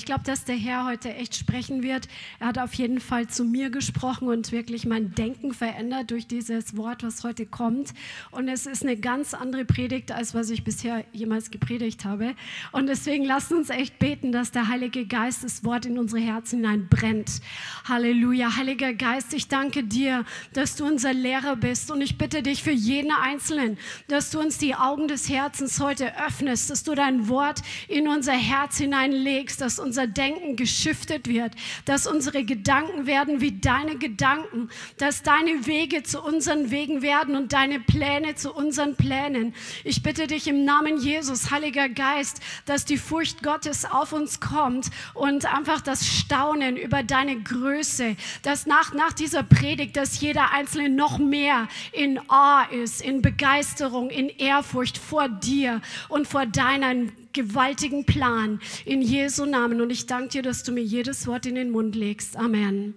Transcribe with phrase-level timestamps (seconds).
[0.00, 2.08] Ich glaube, dass der Herr heute echt sprechen wird.
[2.38, 6.74] Er hat auf jeden Fall zu mir gesprochen und wirklich mein Denken verändert durch dieses
[6.74, 7.92] Wort, was heute kommt.
[8.30, 12.34] Und es ist eine ganz andere Predigt, als was ich bisher jemals gepredigt habe.
[12.72, 16.60] Und deswegen lasst uns echt beten, dass der Heilige Geist das Wort in unsere Herzen
[16.60, 17.42] hinein brennt.
[17.84, 18.56] Halleluja.
[18.56, 21.90] Heiliger Geist, ich danke dir, dass du unser Lehrer bist.
[21.90, 23.76] Und ich bitte dich für jeden Einzelnen,
[24.08, 28.32] dass du uns die Augen des Herzens heute öffnest, dass du dein Wort in unser
[28.32, 31.52] Herz hineinlegst legst, dass unser Denken geschiftet wird,
[31.84, 37.52] dass unsere Gedanken werden wie deine Gedanken, dass deine Wege zu unseren Wegen werden und
[37.52, 39.52] deine Pläne zu unseren Plänen.
[39.82, 44.90] Ich bitte dich im Namen Jesus, Heiliger Geist, dass die Furcht Gottes auf uns kommt
[45.14, 50.88] und einfach das Staunen über deine Größe, dass nach, nach dieser Predigt, dass jeder Einzelne
[50.88, 58.04] noch mehr in Awe ist, in Begeisterung, in Ehrfurcht vor dir und vor deinen gewaltigen
[58.04, 59.80] Plan in Jesu Namen.
[59.80, 62.36] Und ich danke dir, dass du mir jedes Wort in den Mund legst.
[62.36, 62.94] Amen.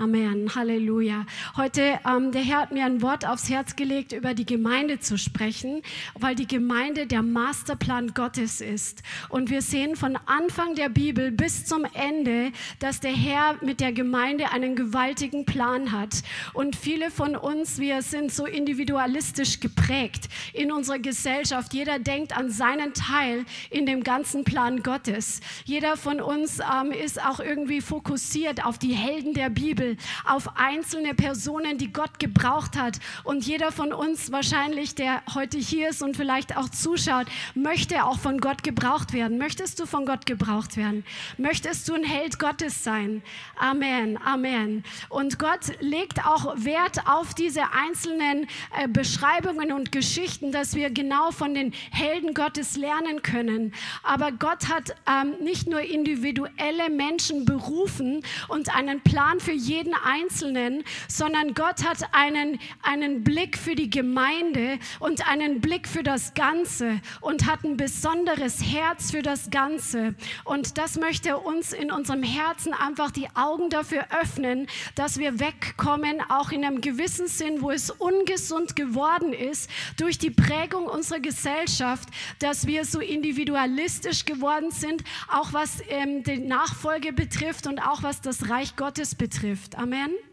[0.00, 0.54] Amen.
[0.54, 1.26] Halleluja.
[1.56, 5.18] Heute, ähm, der Herr hat mir ein Wort aufs Herz gelegt, über die Gemeinde zu
[5.18, 5.82] sprechen,
[6.14, 9.02] weil die Gemeinde der Masterplan Gottes ist.
[9.28, 13.92] Und wir sehen von Anfang der Bibel bis zum Ende, dass der Herr mit der
[13.92, 16.22] Gemeinde einen gewaltigen Plan hat.
[16.54, 21.74] Und viele von uns, wir sind so individualistisch geprägt in unserer Gesellschaft.
[21.74, 25.40] Jeder denkt an seinen Teil in dem ganzen Plan Gottes.
[25.64, 30.56] Jeder von uns ähm, ist auch irgendwie fokussiert auf die Helden der Bibel Bibel auf
[30.56, 32.98] einzelne Personen, die Gott gebraucht hat.
[33.24, 38.18] Und jeder von uns wahrscheinlich, der heute hier ist und vielleicht auch zuschaut, möchte auch
[38.18, 39.38] von Gott gebraucht werden.
[39.38, 41.04] Möchtest du von Gott gebraucht werden?
[41.36, 43.22] Möchtest du ein Held Gottes sein?
[43.58, 44.84] Amen, Amen.
[45.08, 51.30] Und Gott legt auch Wert auf diese einzelnen äh, Beschreibungen und Geschichten, dass wir genau
[51.30, 53.72] von den Helden Gottes lernen können.
[54.02, 59.94] Aber Gott hat ähm, nicht nur individuelle Menschen berufen und einen Plan für jeden jeden
[59.94, 66.34] Einzelnen, sondern Gott hat einen, einen Blick für die Gemeinde und einen Blick für das
[66.34, 70.16] Ganze und hat ein besonderes Herz für das Ganze.
[70.44, 74.66] Und das möchte uns in unserem Herzen einfach die Augen dafür öffnen,
[74.96, 80.30] dass wir wegkommen, auch in einem gewissen Sinn, wo es ungesund geworden ist, durch die
[80.30, 82.08] Prägung unserer Gesellschaft,
[82.40, 88.20] dass wir so individualistisch geworden sind, auch was ähm, die Nachfolge betrifft und auch was
[88.20, 89.67] das Reich Gottes betrifft.
[89.76, 90.27] Amen.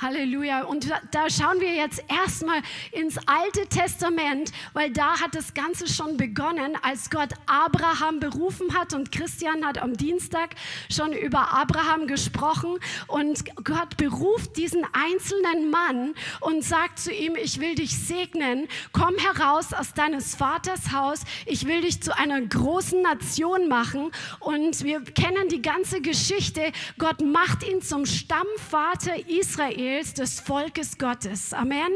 [0.00, 0.62] Halleluja.
[0.62, 6.16] Und da schauen wir jetzt erstmal ins Alte Testament, weil da hat das Ganze schon
[6.16, 8.94] begonnen, als Gott Abraham berufen hat.
[8.94, 10.54] Und Christian hat am Dienstag
[10.90, 12.78] schon über Abraham gesprochen.
[13.08, 18.68] Und Gott beruft diesen einzelnen Mann und sagt zu ihm, ich will dich segnen.
[18.92, 21.22] Komm heraus aus deines Vaters Haus.
[21.46, 24.12] Ich will dich zu einer großen Nation machen.
[24.38, 26.72] Und wir kennen die ganze Geschichte.
[26.98, 31.54] Gott macht ihn zum Stammvater Israels Israels, des Volkes Gottes.
[31.54, 31.90] Amen.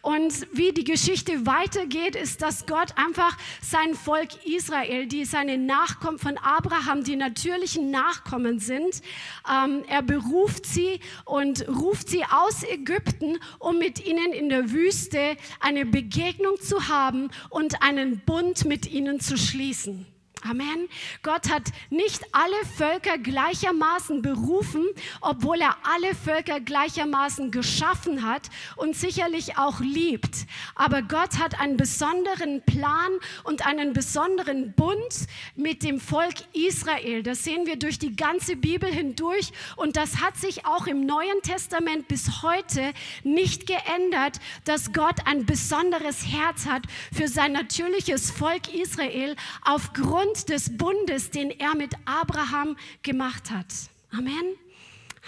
[0.00, 6.18] Und wie die Geschichte weitergeht, ist, dass Gott einfach sein Volk Israel, die seine Nachkommen
[6.18, 9.00] von Abraham, die natürlichen Nachkommen sind,
[9.48, 15.36] ähm, er beruft sie und ruft sie aus Ägypten, um mit ihnen in der Wüste
[15.60, 20.11] eine Begegnung zu haben und einen Bund mit ihnen zu schließen.
[20.44, 20.88] Amen.
[21.22, 24.84] Gott hat nicht alle Völker gleichermaßen berufen,
[25.20, 30.46] obwohl er alle Völker gleichermaßen geschaffen hat und sicherlich auch liebt.
[30.74, 33.12] Aber Gott hat einen besonderen Plan
[33.44, 37.22] und einen besonderen Bund mit dem Volk Israel.
[37.22, 41.40] Das sehen wir durch die ganze Bibel hindurch und das hat sich auch im Neuen
[41.42, 42.92] Testament bis heute
[43.22, 46.82] nicht geändert, dass Gott ein besonderes Herz hat
[47.14, 53.66] für sein natürliches Volk Israel aufgrund Grund des Bundes, den er mit Abraham gemacht hat.
[54.10, 54.56] Amen.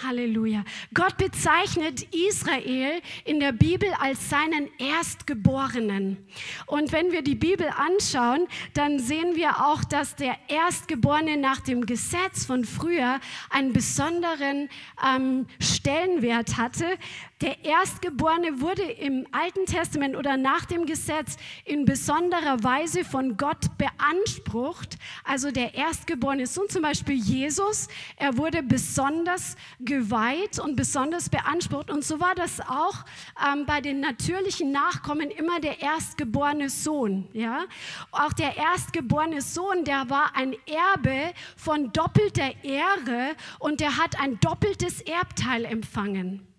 [0.03, 0.63] Halleluja.
[0.95, 6.17] Gott bezeichnet Israel in der Bibel als seinen Erstgeborenen.
[6.65, 11.85] Und wenn wir die Bibel anschauen, dann sehen wir auch, dass der Erstgeborene nach dem
[11.85, 13.19] Gesetz von früher
[13.51, 14.69] einen besonderen
[15.07, 16.97] ähm, Stellenwert hatte.
[17.41, 21.35] Der Erstgeborene wurde im Alten Testament oder nach dem Gesetz
[21.65, 24.97] in besonderer Weise von Gott beansprucht.
[25.25, 31.91] Also der erstgeborene Sohn, zum Beispiel Jesus, er wurde besonders geweiht und besonders beansprucht.
[31.91, 33.03] Und so war das auch
[33.45, 37.27] ähm, bei den natürlichen Nachkommen immer der erstgeborene Sohn.
[37.33, 37.65] Ja?
[38.11, 44.39] Auch der erstgeborene Sohn, der war ein Erbe von doppelter Ehre und der hat ein
[44.39, 46.54] doppeltes Erbteil empfangen.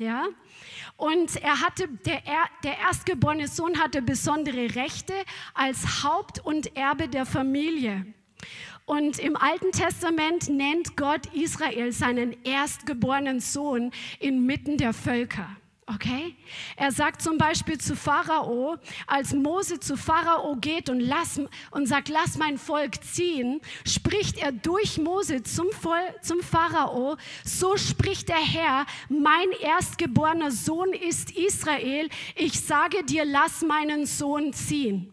[0.00, 0.28] Ja?
[0.96, 2.22] Und er hatte, der,
[2.64, 5.12] der erstgeborene Sohn hatte besondere Rechte
[5.52, 8.06] als Haupt und Erbe der Familie.
[8.86, 15.54] Und im Alten Testament nennt Gott Israel seinen erstgeborenen Sohn inmitten der Völker.
[15.92, 16.36] Okay?
[16.76, 18.76] Er sagt zum Beispiel zu Pharao,
[19.08, 21.40] als Mose zu Pharao geht und, lass,
[21.72, 25.66] und sagt, lass mein Volk ziehen, spricht er durch Mose zum,
[26.22, 33.62] zum Pharao, so spricht der Herr, mein erstgeborener Sohn ist Israel, ich sage dir, lass
[33.62, 35.12] meinen Sohn ziehen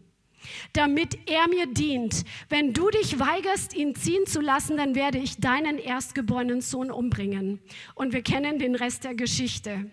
[0.72, 2.24] damit er mir dient.
[2.48, 7.60] Wenn du dich weigerst, ihn ziehen zu lassen, dann werde ich deinen erstgeborenen Sohn umbringen.
[7.96, 9.92] Und wir kennen den Rest der Geschichte.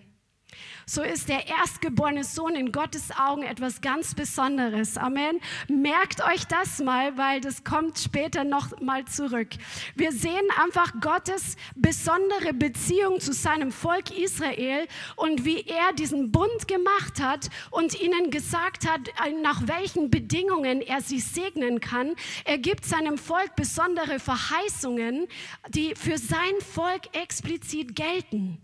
[0.86, 4.98] So ist der erstgeborene Sohn in Gottes Augen etwas ganz Besonderes.
[4.98, 5.40] Amen.
[5.68, 9.48] Merkt euch das mal, weil das kommt später noch mal zurück.
[9.94, 14.86] Wir sehen einfach Gottes besondere Beziehung zu seinem Volk Israel
[15.16, 19.00] und wie er diesen Bund gemacht hat und ihnen gesagt hat,
[19.42, 22.14] nach welchen Bedingungen er sie segnen kann.
[22.44, 25.28] Er gibt seinem Volk besondere Verheißungen,
[25.70, 28.63] die für sein Volk explizit gelten.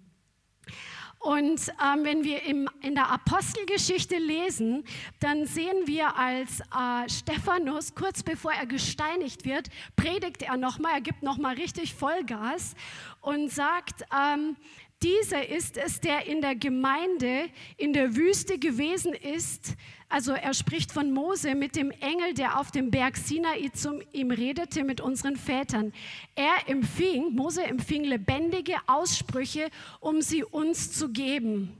[1.21, 4.85] Und ähm, wenn wir im, in der Apostelgeschichte lesen,
[5.21, 11.01] dann sehen wir, als äh, Stephanus kurz bevor er gesteinigt wird, predigt er nochmal, er
[11.03, 12.75] gibt nochmal richtig Vollgas
[13.21, 14.57] und sagt, ähm,
[15.03, 19.75] dieser ist es, der in der Gemeinde in der Wüste gewesen ist,
[20.09, 24.33] also er spricht von Mose mit dem Engel, der auf dem Berg Sinai zu ihm
[24.33, 25.93] redete mit unseren Vätern.
[26.35, 29.71] Er empfing, Mose empfing lebendige Aussprüche,
[30.01, 31.77] um sie uns zu geben.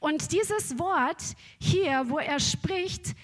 [0.00, 1.22] Und dieses Wort
[1.58, 3.14] hier, wo er spricht,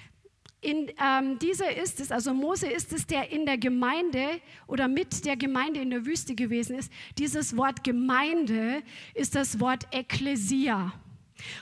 [0.63, 5.25] in, ähm, dieser ist es, also Mose ist es, der in der Gemeinde oder mit
[5.25, 6.91] der Gemeinde in der Wüste gewesen ist.
[7.19, 8.83] Dieses Wort Gemeinde
[9.13, 10.93] ist das Wort Ekklesia.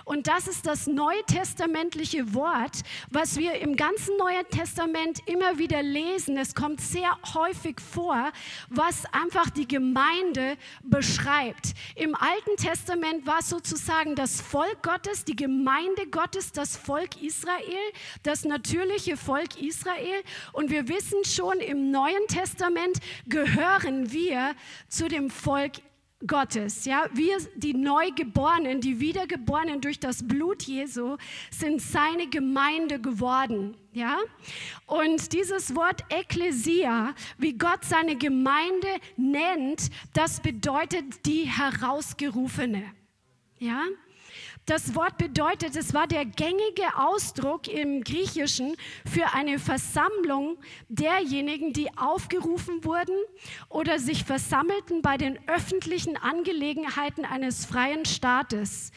[0.05, 2.81] Und das ist das neutestamentliche Wort,
[3.11, 6.37] was wir im ganzen Neuen Testament immer wieder lesen.
[6.37, 8.33] Es kommt sehr häufig vor,
[8.69, 11.75] was einfach die Gemeinde beschreibt.
[11.95, 17.93] Im Alten Testament war sozusagen das Volk Gottes, die Gemeinde Gottes, das Volk Israel,
[18.23, 20.23] das natürliche Volk Israel.
[20.53, 24.55] Und wir wissen schon, im Neuen Testament gehören wir
[24.89, 25.73] zu dem Volk
[26.27, 26.85] Gottes.
[26.85, 31.17] Ja, wir, die Neugeborenen, die Wiedergeborenen durch das Blut Jesu,
[31.51, 33.77] sind seine Gemeinde geworden.
[33.93, 34.19] Ja,
[34.87, 42.85] und dieses Wort Ekklesia, wie Gott seine Gemeinde nennt, das bedeutet die Herausgerufene.
[43.59, 43.85] Ja,
[44.71, 50.59] das Wort bedeutet, es war der gängige Ausdruck im Griechischen für eine Versammlung
[50.89, 53.17] derjenigen, die aufgerufen wurden
[53.69, 58.93] oder sich versammelten bei den öffentlichen Angelegenheiten eines freien Staates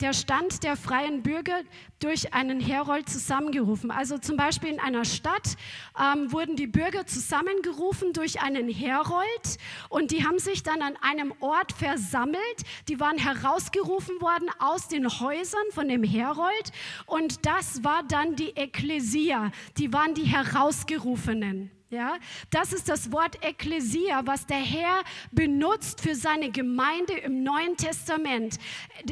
[0.00, 1.60] der Stand der freien Bürger
[1.98, 3.90] durch einen Herold zusammengerufen.
[3.90, 5.56] Also zum Beispiel in einer Stadt
[5.98, 9.58] ähm, wurden die Bürger zusammengerufen durch einen Herold
[9.88, 12.40] und die haben sich dann an einem Ort versammelt.
[12.88, 16.72] Die waren herausgerufen worden aus den Häusern von dem Herold
[17.06, 19.50] und das war dann die Ekklesia.
[19.76, 21.70] Die waren die Herausgerufenen.
[21.92, 22.18] Ja,
[22.50, 25.02] das ist das Wort Ekklesia, was der Herr
[25.32, 28.58] benutzt für seine Gemeinde im Neuen Testament.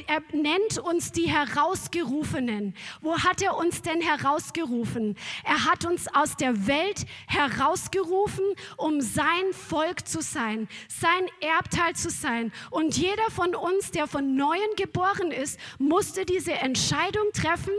[0.06, 2.76] Er nennt uns die Herausgerufenen.
[3.00, 5.16] Wo hat er uns denn herausgerufen?
[5.42, 8.44] Er hat uns aus der Welt herausgerufen,
[8.76, 12.52] um sein Volk zu sein, sein Erbteil zu sein.
[12.70, 17.72] Und jeder von uns, der von Neuem geboren ist, musste diese Entscheidung treffen,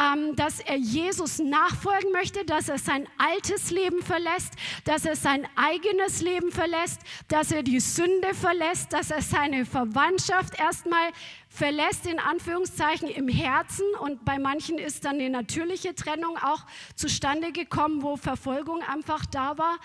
[0.00, 5.16] ähm, dass er Jesus nachfolgen möchte, dass er sein altes Leben verlässt verlässt, dass er
[5.16, 11.10] sein eigenes Leben verlässt, dass er die Sünde verlässt, dass er seine Verwandtschaft erstmal
[11.48, 13.86] verlässt, in Anführungszeichen, im Herzen.
[14.00, 19.56] Und bei manchen ist dann eine natürliche Trennung auch zustande gekommen, wo Verfolgung einfach da
[19.56, 19.78] war.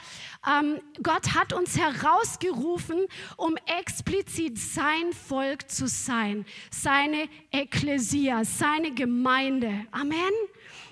[0.48, 3.06] Ähm, Gott hat uns herausgerufen,
[3.38, 9.86] um explizit sein Volk zu sein, seine Ekklesia, seine Gemeinde.
[9.91, 10.34] Amen.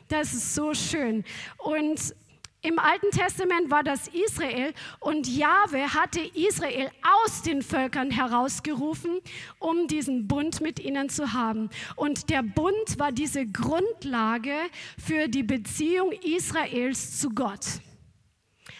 [0.08, 1.24] Das ist so schön.
[1.58, 2.16] Und
[2.62, 6.92] Im Alten Testament war das Israel und Jahwe hatte Israel
[7.24, 9.22] aus den Völkern herausgerufen,
[9.60, 11.70] um diesen Bund mit ihnen zu haben.
[11.96, 14.52] Und der Bund war diese Grundlage
[14.98, 17.66] für die Beziehung Israels zu Gott.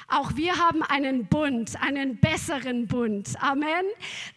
[0.10, 3.30] Auch wir haben einen Bund, einen besseren Bund.
[3.42, 3.86] Amen.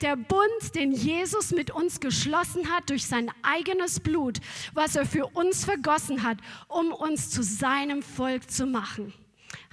[0.02, 4.38] Der Bund, den Jesus mit uns geschlossen hat durch sein eigenes Blut,
[4.72, 9.12] was er für uns vergossen hat, um uns zu seinem Volk zu machen.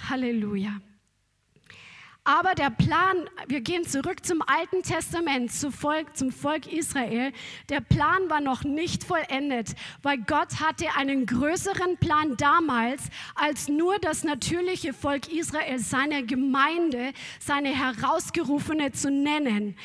[0.09, 0.79] Halleluja.
[2.25, 7.31] Aber der Plan, wir gehen zurück zum Alten Testament, zum Volk, zum Volk Israel.
[7.69, 13.97] Der Plan war noch nicht vollendet, weil Gott hatte einen größeren Plan damals, als nur
[13.97, 19.75] das natürliche Volk Israel, seine Gemeinde, seine Herausgerufene zu nennen.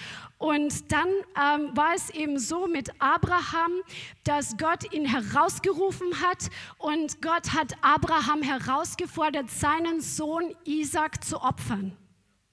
[0.44, 1.08] Und dann
[1.40, 3.80] ähm, war es eben so mit Abraham,
[4.24, 11.96] dass Gott ihn herausgerufen hat und Gott hat Abraham herausgefordert, seinen Sohn Isaac zu opfern.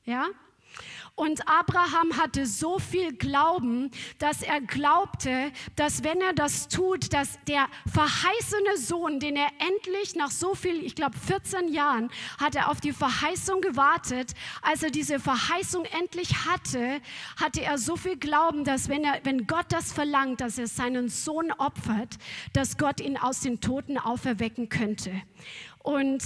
[0.06, 0.28] Ja?
[1.22, 7.38] Und Abraham hatte so viel Glauben, dass er glaubte, dass wenn er das tut, dass
[7.48, 12.10] der verheißene Sohn, den er endlich nach so viel, ich glaube 14 Jahren,
[12.40, 14.34] hat er auf die Verheißung gewartet.
[14.64, 17.02] Als er diese Verheißung endlich hatte,
[17.40, 21.08] hatte er so viel Glauben, dass wenn, er, wenn Gott das verlangt, dass er seinen
[21.08, 22.18] Sohn opfert,
[22.54, 25.12] dass Gott ihn aus den Toten auferwecken könnte.
[25.84, 26.24] Und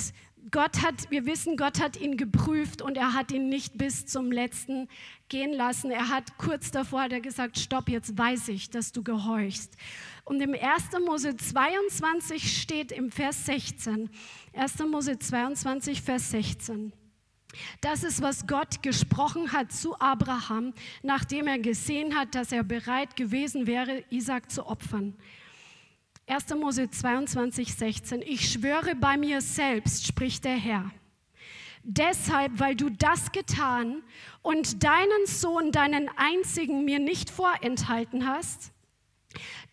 [0.51, 4.31] Gott hat, wir wissen, Gott hat ihn geprüft und er hat ihn nicht bis zum
[4.31, 4.87] letzten
[5.27, 5.89] gehen lassen.
[5.89, 9.75] Er hat kurz davor hat er gesagt, stopp, jetzt weiß ich, dass du gehorchst.
[10.23, 10.59] Und im 1.
[11.05, 14.09] Mose 22 steht im Vers 16,
[14.53, 14.79] 1.
[14.79, 16.93] Mose 22, Vers 16.
[17.81, 20.73] Das ist, was Gott gesprochen hat zu Abraham,
[21.03, 25.15] nachdem er gesehen hat, dass er bereit gewesen wäre, Isaac zu opfern.
[26.27, 26.55] 1.
[26.55, 28.21] Mose 22, 16.
[28.23, 30.89] Ich schwöre bei mir selbst, spricht der Herr.
[31.83, 34.01] Deshalb, weil du das getan
[34.41, 38.71] und deinen Sohn, deinen einzigen, mir nicht vorenthalten hast,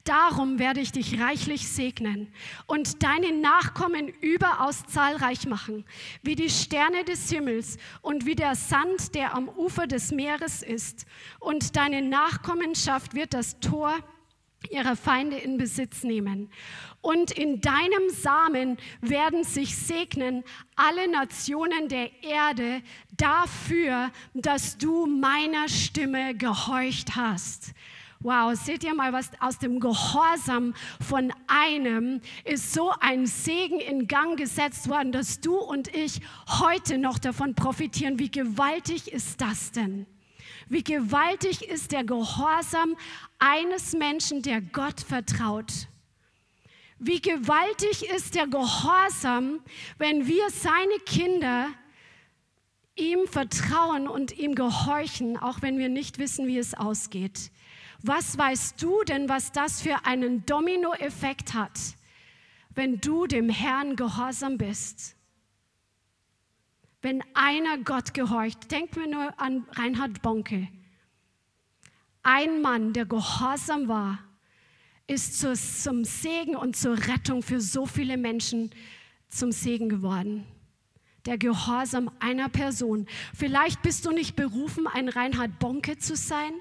[0.05, 2.31] darum werde ich dich reichlich segnen
[2.67, 5.87] und deine Nachkommen überaus zahlreich machen,
[6.23, 11.07] wie die Sterne des Himmels und wie der Sand, der am Ufer des Meeres ist.
[11.41, 13.95] Und deine Nachkommenschaft wird das Tor
[14.71, 16.51] ihre Feinde in Besitz nehmen.
[17.01, 20.45] Und in deinem Samen werden sich segnen
[20.77, 22.83] alle Nationen der Erde
[23.17, 27.75] dafür, dass du meiner Stimme gehorcht hast.
[28.21, 34.07] Wow, seht ihr mal, was aus dem Gehorsam von einem ist so ein Segen in
[34.07, 36.21] Gang gesetzt worden, dass du und ich
[36.61, 38.21] heute noch davon profitieren.
[38.21, 40.07] Wie gewaltig ist das denn?
[40.73, 42.97] Wie gewaltig ist der Gehorsam
[43.39, 45.71] eines Menschen, der Gott vertraut.
[46.99, 49.61] Wie gewaltig ist der Gehorsam,
[49.99, 51.69] wenn wir seine Kinder
[52.97, 57.51] ihm vertrauen und ihm gehorchen, auch wenn wir nicht wissen, wie es ausgeht.
[58.03, 61.79] Was weißt du denn, was das für einen Dominoeffekt hat,
[62.71, 65.17] wenn du dem Herrn gehorsam bist?
[67.03, 68.71] Wenn einer Gott gehorcht.
[68.71, 70.69] Denkt mir nur an Reinhard Bonke.
[72.23, 74.19] Ein Mann, der gehorsam war,
[75.07, 78.71] ist zum Segen und zur Rettung für so viele Menschen
[79.29, 80.47] zum Segen geworden
[81.27, 83.07] der Gehorsam einer Person.
[83.35, 86.53] Vielleicht bist du nicht berufen, ein Reinhard Bonke zu sein.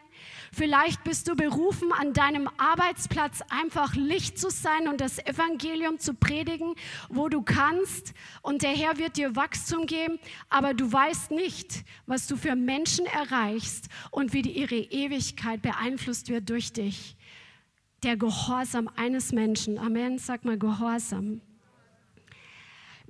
[0.54, 6.14] Vielleicht bist du berufen, an deinem Arbeitsplatz einfach Licht zu sein und das Evangelium zu
[6.14, 6.76] predigen,
[7.10, 8.14] wo du kannst.
[8.42, 13.06] Und der Herr wird dir Wachstum geben, aber du weißt nicht, was du für Menschen
[13.06, 17.16] erreichst und wie ihre Ewigkeit beeinflusst wird durch dich.
[18.04, 19.78] Der Gehorsam eines Menschen.
[19.78, 20.18] Amen.
[20.18, 21.42] Sag mal Gehorsam.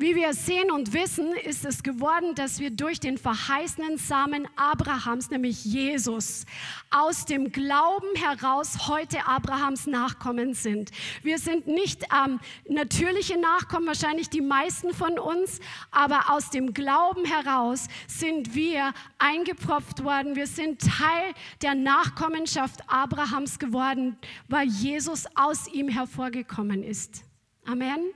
[0.02, 5.30] Wie wir sehen und wissen, ist es geworden, dass wir durch den verheißenen Samen Abrahams,
[5.30, 6.48] nämlich Jesus,
[6.90, 10.90] aus dem Glauben heraus heute Abrahams Nachkommen sind.
[11.22, 15.60] Wir sind nicht ähm, natürliche Nachkommen, wahrscheinlich die meisten von uns,
[15.92, 20.36] aber aus dem Glauben heraus sind wir eingepropft worden.
[20.36, 24.18] Wir sind Teil der Nachkommenschaft Abrahams geworden,
[24.48, 27.24] weil Jesus aus ihm hervorgekommen ist.
[27.68, 28.12] Amen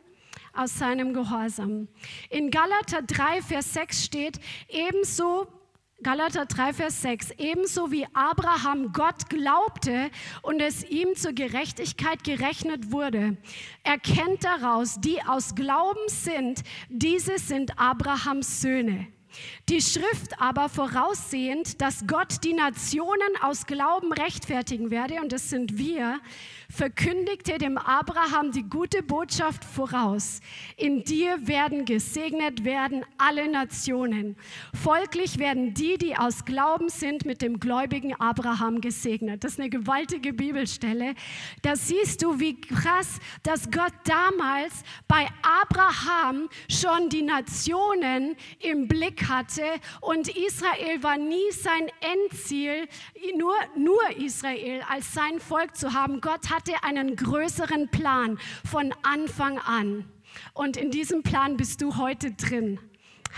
[0.56, 1.88] aus seinem Gehorsam.
[2.30, 5.48] In Galater 3, Vers 6 steht, ebenso
[6.04, 7.32] Galater 3, Vers 6.
[7.38, 13.38] Ebenso wie Abraham Gott glaubte und es ihm zur Gerechtigkeit gerechnet wurde,
[13.84, 19.08] erkennt daraus, die aus Glauben sind, diese sind Abrahams Söhne.
[19.70, 25.78] Die Schrift aber voraussehend, dass Gott die Nationen aus Glauben rechtfertigen werde, und das sind
[25.78, 26.20] wir,
[26.70, 30.40] verkündigte dem Abraham die gute Botschaft voraus.
[30.78, 34.36] In dir werden gesegnet werden alle Nationen.
[34.74, 39.44] Folglich werden die, die aus Glauben sind, mit dem gläubigen Abraham gesegnet.
[39.44, 41.16] Das ist eine gewaltige Bibelstelle.
[41.62, 45.28] Da siehst du, wie krass, dass Gott damals bei
[45.62, 49.64] Abraham schon die Nationen im Blick hatte
[50.02, 52.88] und Israel war nie sein Endziel,
[53.38, 56.22] nur, nur Israel als sein Volk zu haben.
[56.22, 60.06] Gott hat hatte einen größeren Plan von Anfang an.
[60.54, 62.80] Und in diesem Plan bist du heute drin.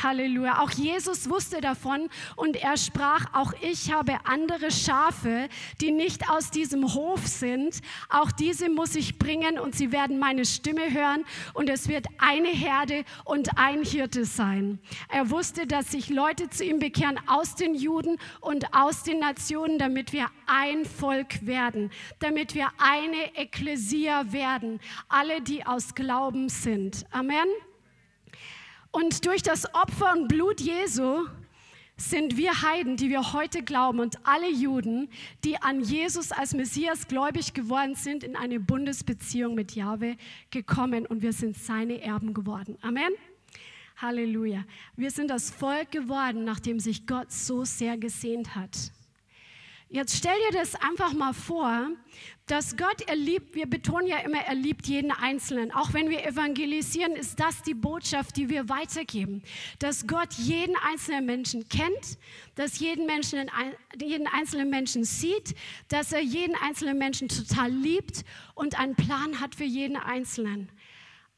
[0.04, 0.62] Halleluja.
[0.62, 5.50] Auch Jesus wusste davon und er sprach, auch ich habe andere Schafe,
[5.82, 7.82] die nicht aus diesem Hof sind.
[8.10, 12.50] Auch diese muss ich bringen und sie werden meine Stimme hören und es wird eine
[12.50, 14.80] Herde und ein Hirte sein.
[15.10, 19.80] Er wusste, dass sich Leute zu ihm bekehren aus den Juden und aus den Nationen,
[19.80, 24.80] damit wir ein Volk werden, damit wir eine Ekklesia werden.
[25.10, 27.06] Alle, die aus Glauben sind.
[27.12, 27.48] Amen.
[28.92, 31.28] Und durch das Opfer und Blut Jesu
[31.98, 35.10] sind wir Heiden, die wir heute glauben und alle Juden,
[35.44, 40.16] die an Jesus als Messias gläubig geworden sind, in eine Bundesbeziehung mit Jahwe
[40.52, 42.78] gekommen und wir sind seine Erben geworden.
[42.82, 43.12] Amen.
[43.98, 44.64] Halleluja.
[44.96, 48.92] Wir sind das Volk geworden, nachdem sich Gott so sehr gesehnt hat.
[49.90, 51.92] Jetzt stell dir das einfach mal vor,
[52.46, 55.72] dass Gott er liebt, wir betonen ja immer, er liebt jeden Einzelnen.
[55.72, 59.44] Auch wenn wir evangelisieren, ist das die Botschaft, die wir weitergeben.
[59.80, 62.18] Dass Gott jeden einzelnen Menschen kennt,
[62.56, 63.50] dass jeden, Menschen,
[63.98, 65.56] jeden einzelnen Menschen sieht,
[65.88, 68.26] dass er jeden einzelnen Menschen total liebt
[68.56, 70.70] und einen Plan hat für jeden Einzelnen.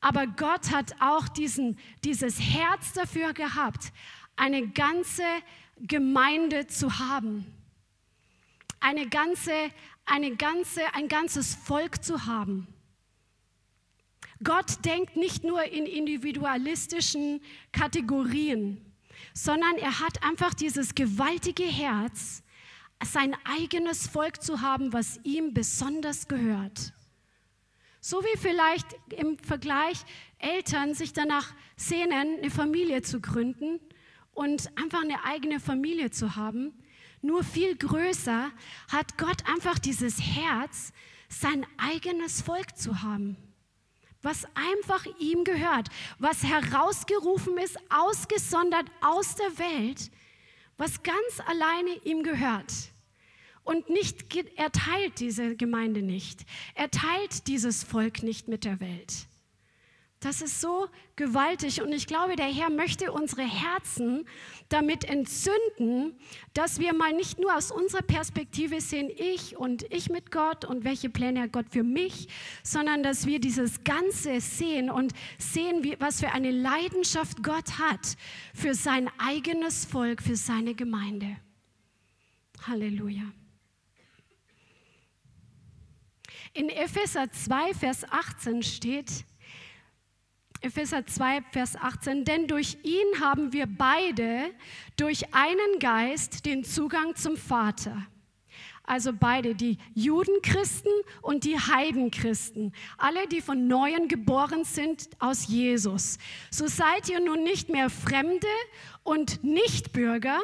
[0.02, 3.92] Aber Gott hat auch diesen, dieses Herz dafür gehabt,
[4.36, 5.24] eine ganze
[5.82, 7.59] Gemeinde zu haben
[8.80, 9.54] eine ganze,
[10.06, 12.68] eine ganze, ein ganzes Volk zu haben.
[14.44, 18.94] Gott denkt nicht nur in individualistischen Kategorien,
[19.34, 22.42] sondern er hat einfach dieses gewaltige Herz,
[23.04, 26.94] sein eigenes Volk zu haben, was ihm besonders gehört.
[28.02, 29.98] So wie vielleicht im Vergleich
[30.38, 33.80] Eltern sich danach sehnen, eine Familie zu gründen
[34.32, 36.74] und einfach eine eigene Familie zu haben,
[37.22, 38.52] nur viel größer
[38.92, 40.94] hat Gott einfach dieses Herz,
[41.30, 43.38] sein eigenes Volk zu haben,
[44.22, 50.12] was einfach ihm gehört, was herausgerufen ist, ausgesondert aus der Welt,
[50.78, 52.74] was ganz alleine ihm gehört.
[53.64, 56.46] Und nicht, er teilt diese Gemeinde nicht.
[56.74, 59.28] Er teilt dieses Volk nicht mit der Welt.
[60.22, 64.26] Das ist so gewaltig und ich glaube, der Herr möchte unsere Herzen
[64.68, 66.20] damit entzünden,
[66.54, 70.84] dass wir mal nicht nur aus unserer Perspektive sehen, ich und ich mit Gott und
[70.84, 72.28] welche Pläne hat Gott für mich,
[72.64, 78.18] sondern dass wir dieses Ganze sehen und sehen, wie, was für eine Leidenschaft Gott hat
[78.54, 81.38] für sein eigenes Volk, für seine Gemeinde.
[82.68, 83.24] Halleluja.
[86.54, 89.24] In Epheser 2, Vers 18 steht,
[90.62, 94.52] Epheser 2, Vers 18, denn durch ihn haben wir beide
[94.98, 98.06] durch einen Geist den Zugang zum Vater.
[98.84, 100.92] Also beide, die Judenchristen
[101.22, 106.18] und die Heidenchristen, alle, die von Neuem geboren sind aus Jesus.
[106.50, 108.48] So seid ihr nun nicht mehr Fremde
[109.04, 110.40] und Nichtbürger,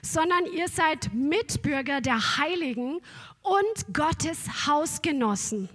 [0.00, 3.00] sondern ihr seid Mitbürger der Heiligen
[3.42, 5.68] und Gottes Hausgenossen.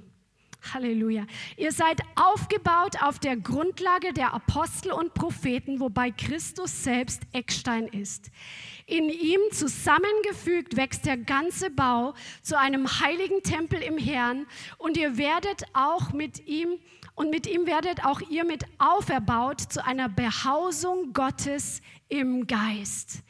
[0.72, 1.26] Halleluja.
[1.58, 8.32] Ihr seid aufgebaut auf der Grundlage der Apostel und Propheten, wobei Christus selbst Eckstein ist.
[8.86, 14.46] In ihm zusammengefügt wächst der ganze Bau zu einem heiligen Tempel im Herrn
[14.78, 16.80] und ihr werdet auch mit ihm
[17.16, 23.24] und mit ihm werdet auch ihr mit auferbaut zu einer Behausung Gottes im Geist.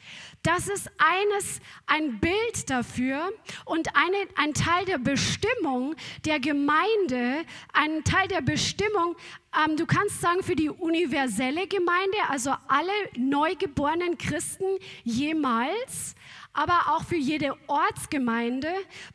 [0.44, 3.32] Das ist eines, ein Bild dafür
[3.64, 9.16] und eine, ein Teil der Bestimmung der Gemeinde, ein Teil der Bestimmung,
[9.56, 14.66] ähm, du kannst sagen, für die universelle Gemeinde, also alle neugeborenen Christen
[15.02, 16.14] jemals,
[16.52, 18.68] aber auch für jede Ortsgemeinde,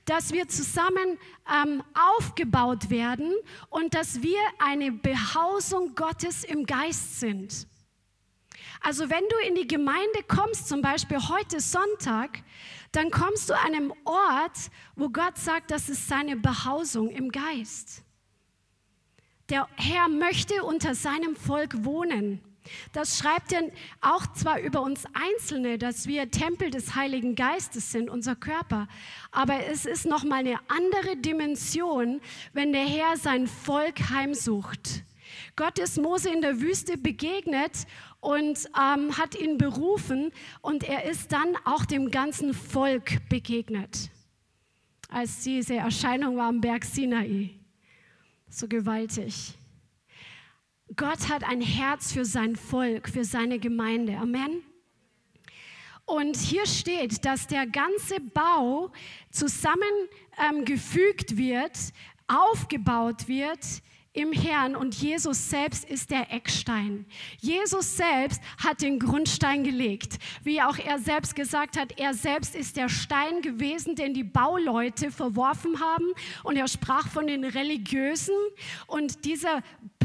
[0.05, 1.83] dass wir zusammen ähm,
[2.17, 3.35] aufgebaut werden
[3.69, 7.68] und dass wir eine Behausung Gottes im Geist sind.
[8.81, 12.43] Also wenn du in die Gemeinde kommst, zum Beispiel heute Sonntag,
[12.91, 18.03] dann kommst du an einem Ort, wo Gott sagt, das ist seine Behausung im Geist.
[19.49, 22.41] Der Herr möchte unter seinem Volk wohnen.
[22.93, 23.63] Das schreibt er
[24.01, 28.87] auch zwar über uns Einzelne, dass wir Tempel des Heiligen Geistes sind, unser Körper,
[29.31, 32.21] aber es ist noch mal eine andere Dimension,
[32.53, 35.03] wenn der Herr sein Volk heimsucht.
[35.55, 37.85] Gott ist Mose in der Wüste begegnet
[38.19, 44.09] und ähm, hat ihn berufen und er ist dann auch dem ganzen Volk begegnet,
[45.09, 47.51] als diese Erscheinung war am Berg Sinai.
[48.49, 49.53] So gewaltig.
[50.95, 54.17] Gott hat ein Herz für sein Volk, für seine Gemeinde.
[54.17, 54.63] Amen.
[56.05, 58.91] Und hier steht, dass der ganze Bau
[59.29, 61.77] zusammengefügt ähm, wird,
[62.27, 63.59] aufgebaut wird
[64.13, 67.05] im Herrn und Jesus selbst ist der Eckstein.
[67.39, 70.17] Jesus selbst hat den Grundstein gelegt.
[70.43, 75.11] Wie auch er selbst gesagt hat, er selbst ist der Stein gewesen, den die Bauleute
[75.11, 76.07] verworfen haben.
[76.43, 78.33] Und er sprach von den Religiösen.
[78.87, 79.61] Und dieser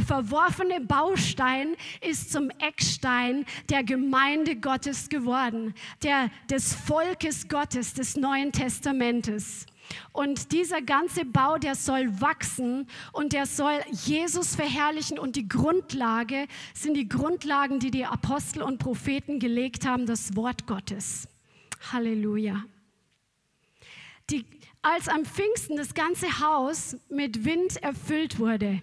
[0.07, 1.75] verworfene Baustein
[2.07, 9.67] ist zum Eckstein der Gemeinde Gottes geworden, der, des Volkes Gottes, des Neuen Testamentes.
[10.13, 15.19] Und dieser ganze Bau, der soll wachsen und der soll Jesus verherrlichen.
[15.19, 20.67] Und die Grundlage sind die Grundlagen, die die Apostel und Propheten gelegt haben, das Wort
[20.67, 21.29] Gottes.
[21.93, 22.65] Halleluja.
[24.31, 24.47] Die,
[24.83, 28.81] als am Pfingsten das ganze Haus mit Wind erfüllt wurde,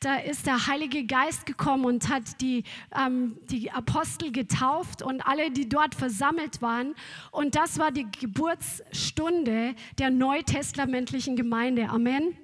[0.00, 2.64] da ist der Heilige Geist gekommen und hat die,
[2.96, 6.94] ähm, die Apostel getauft und alle, die dort versammelt waren.
[7.30, 11.88] Und das war die Geburtsstunde der neutestamentlichen Gemeinde.
[11.88, 12.36] Amen.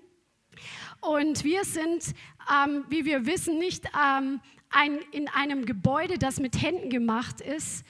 [1.00, 2.14] Und wir sind,
[2.50, 4.40] ähm, wie wir wissen, nicht ähm,
[4.70, 7.84] ein, in einem Gebäude, das mit Händen gemacht ist,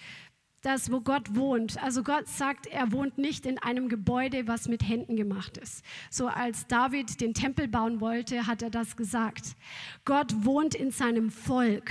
[0.64, 1.83] das, wo Gott wohnt.
[1.83, 5.85] Also Gott sagt, er wohnt nicht in einem Gebäude, was mit Händen gemacht ist.
[6.11, 9.57] So als David den Tempel bauen wollte, hat er das gesagt.
[10.05, 11.90] Gott wohnt in seinem Volk.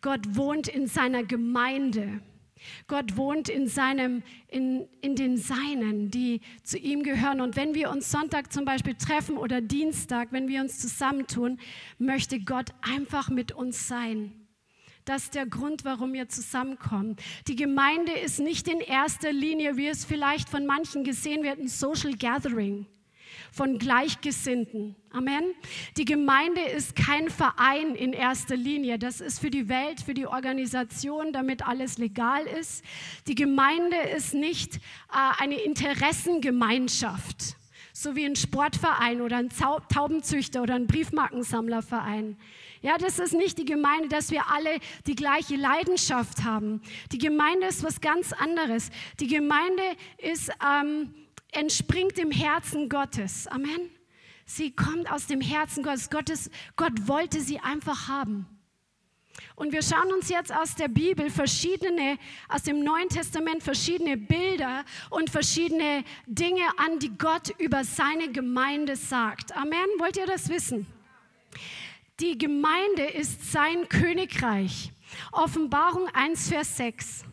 [0.00, 2.20] Gott wohnt in seiner Gemeinde.
[2.86, 7.40] Gott wohnt in, seinem, in, in den Seinen, die zu ihm gehören.
[7.40, 11.58] Und wenn wir uns Sonntag zum Beispiel treffen oder Dienstag, wenn wir uns zusammentun,
[11.98, 14.41] möchte Gott einfach mit uns sein.
[15.04, 17.16] Das ist der Grund, warum wir zusammenkommen.
[17.48, 21.68] Die Gemeinde ist nicht in erster Linie, wie es vielleicht von manchen gesehen wird, ein
[21.68, 22.86] Social Gathering
[23.50, 24.96] von Gleichgesinnten.
[25.10, 25.44] Amen.
[25.96, 28.98] Die Gemeinde ist kein Verein in erster Linie.
[28.98, 32.84] Das ist für die Welt, für die Organisation, damit alles legal ist.
[33.26, 34.80] Die Gemeinde ist nicht äh,
[35.38, 37.56] eine Interessengemeinschaft,
[37.92, 42.38] so wie ein Sportverein oder ein Taubenzüchter oder ein Briefmarkensammlerverein.
[42.80, 46.82] Ja, das ist nicht die Gemeinde, dass wir alle die gleiche Leidenschaft haben.
[47.12, 48.90] Die Gemeinde ist was ganz anderes.
[49.20, 49.82] Die Gemeinde
[50.18, 51.14] ist, ähm,
[51.52, 53.46] entspringt dem Herzen Gottes.
[53.46, 53.90] Amen.
[54.44, 56.10] Sie kommt aus dem Herzen Gottes.
[56.10, 56.50] Gottes.
[56.76, 58.46] Gott wollte sie einfach haben.
[59.54, 62.18] Und wir schauen uns jetzt aus der Bibel verschiedene,
[62.48, 68.96] aus dem Neuen Testament verschiedene Bilder und verschiedene Dinge an, die Gott über seine Gemeinde
[68.96, 69.56] sagt.
[69.56, 69.86] Amen.
[69.98, 70.86] Wollt ihr das wissen?
[72.20, 74.92] Die Gemeinde ist sein Königreich.
[75.32, 77.24] Offenbarung 1, Vers 6.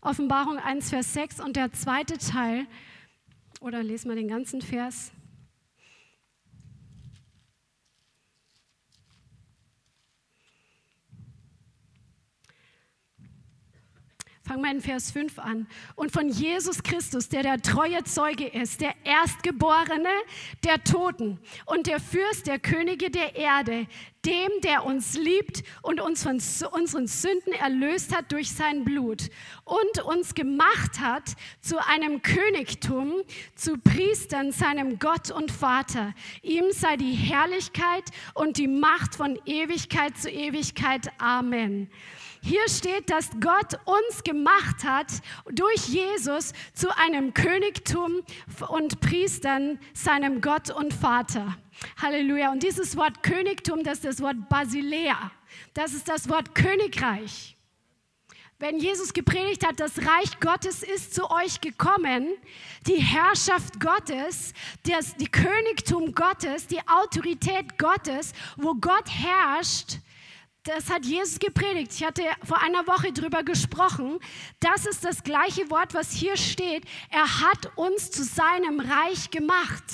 [0.00, 2.66] Offenbarung 1, Vers 6 und der zweite Teil,
[3.60, 5.13] oder lesen wir den ganzen Vers.
[14.46, 15.66] Fangen wir in Vers 5 an.
[15.96, 20.10] Und von Jesus Christus, der der treue Zeuge ist, der Erstgeborene
[20.62, 23.86] der Toten und der Fürst der Könige der Erde,
[24.26, 29.30] dem, der uns liebt und uns von unseren Sünden erlöst hat durch sein Blut
[29.64, 33.14] und uns gemacht hat zu einem Königtum,
[33.54, 36.12] zu Priestern seinem Gott und Vater.
[36.42, 38.04] Ihm sei die Herrlichkeit
[38.34, 41.10] und die Macht von Ewigkeit zu Ewigkeit.
[41.16, 41.88] Amen.
[42.46, 45.06] Hier steht, dass Gott uns gemacht hat
[45.50, 48.20] durch Jesus zu einem Königtum
[48.68, 51.56] und Priestern seinem Gott und Vater.
[52.02, 52.52] Halleluja.
[52.52, 55.30] Und dieses Wort Königtum, das ist das Wort Basilea.
[55.72, 57.56] Das ist das Wort Königreich.
[58.58, 62.28] Wenn Jesus gepredigt hat, das Reich Gottes ist zu euch gekommen,
[62.86, 64.52] die Herrschaft Gottes,
[64.86, 70.00] das die Königtum Gottes, die Autorität Gottes, wo Gott herrscht,
[70.64, 71.92] das hat Jesus gepredigt.
[71.92, 74.18] Ich hatte vor einer Woche drüber gesprochen.
[74.60, 76.84] Das ist das gleiche Wort, was hier steht.
[77.10, 79.84] Er hat uns zu seinem Reich gemacht.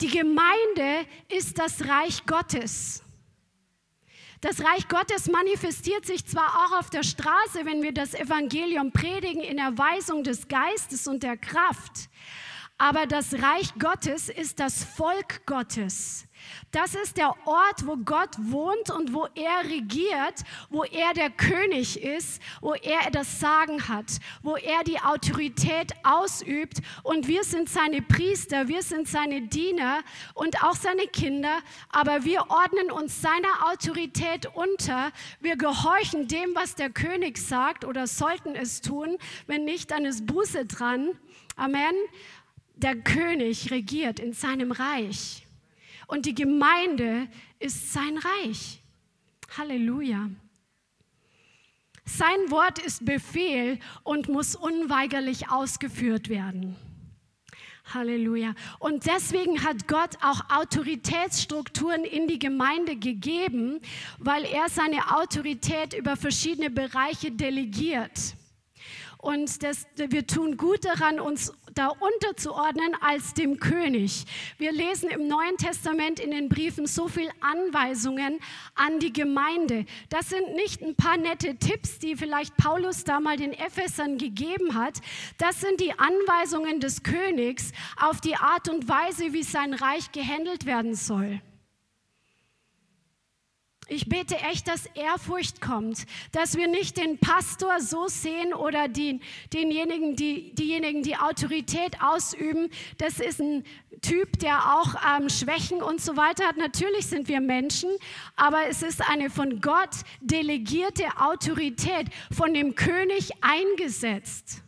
[0.00, 3.02] Die Gemeinde ist das Reich Gottes.
[4.40, 9.42] Das Reich Gottes manifestiert sich zwar auch auf der Straße, wenn wir das Evangelium predigen
[9.42, 12.08] in Erweisung des Geistes und der Kraft,
[12.80, 16.27] Aber das Reich Gottes ist das Volk Gottes.
[16.70, 22.02] Das ist der Ort, wo Gott wohnt und wo er regiert, wo er der König
[22.02, 24.06] ist, wo er das Sagen hat,
[24.42, 26.78] wo er die Autorität ausübt.
[27.02, 30.00] Und wir sind seine Priester, wir sind seine Diener
[30.34, 31.58] und auch seine Kinder,
[31.90, 35.12] aber wir ordnen uns seiner Autorität unter.
[35.40, 39.16] Wir gehorchen dem, was der König sagt oder sollten es tun.
[39.46, 41.18] Wenn nicht, dann ist Buße dran.
[41.56, 41.94] Amen.
[42.76, 45.47] Der König regiert in seinem Reich
[46.08, 47.28] und die Gemeinde
[47.60, 48.82] ist sein Reich.
[49.56, 50.28] Halleluja.
[52.04, 56.76] Sein Wort ist Befehl und muss unweigerlich ausgeführt werden.
[57.92, 58.54] Halleluja.
[58.78, 63.80] Und deswegen hat Gott auch Autoritätsstrukturen in die Gemeinde gegeben,
[64.18, 68.34] weil er seine Autorität über verschiedene Bereiche delegiert.
[69.18, 74.24] Und das, wir tun gut daran, uns da unterzuordnen als dem König.
[74.58, 78.40] Wir lesen im Neuen Testament in den Briefen so viele Anweisungen
[78.74, 79.86] an die Gemeinde.
[80.08, 84.74] Das sind nicht ein paar nette Tipps, die vielleicht Paulus da mal den Ephesern gegeben
[84.74, 85.00] hat.
[85.38, 90.66] Das sind die Anweisungen des Königs auf die Art und Weise, wie sein Reich gehandelt
[90.66, 91.40] werden soll.
[93.90, 99.22] Ich bete echt, dass Ehrfurcht kommt, dass wir nicht den Pastor so sehen oder den,
[99.54, 102.68] denjenigen, die, diejenigen, die Autorität ausüben.
[102.98, 103.64] Das ist ein
[104.02, 106.58] Typ, der auch ähm, Schwächen und so weiter hat.
[106.58, 107.88] Natürlich sind wir Menschen,
[108.36, 114.62] aber es ist eine von Gott delegierte Autorität, von dem König eingesetzt.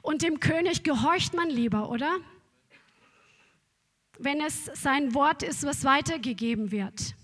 [0.00, 2.18] Und dem König gehorcht man lieber, oder?
[4.16, 7.16] Wenn es sein Wort ist, was weitergegeben wird.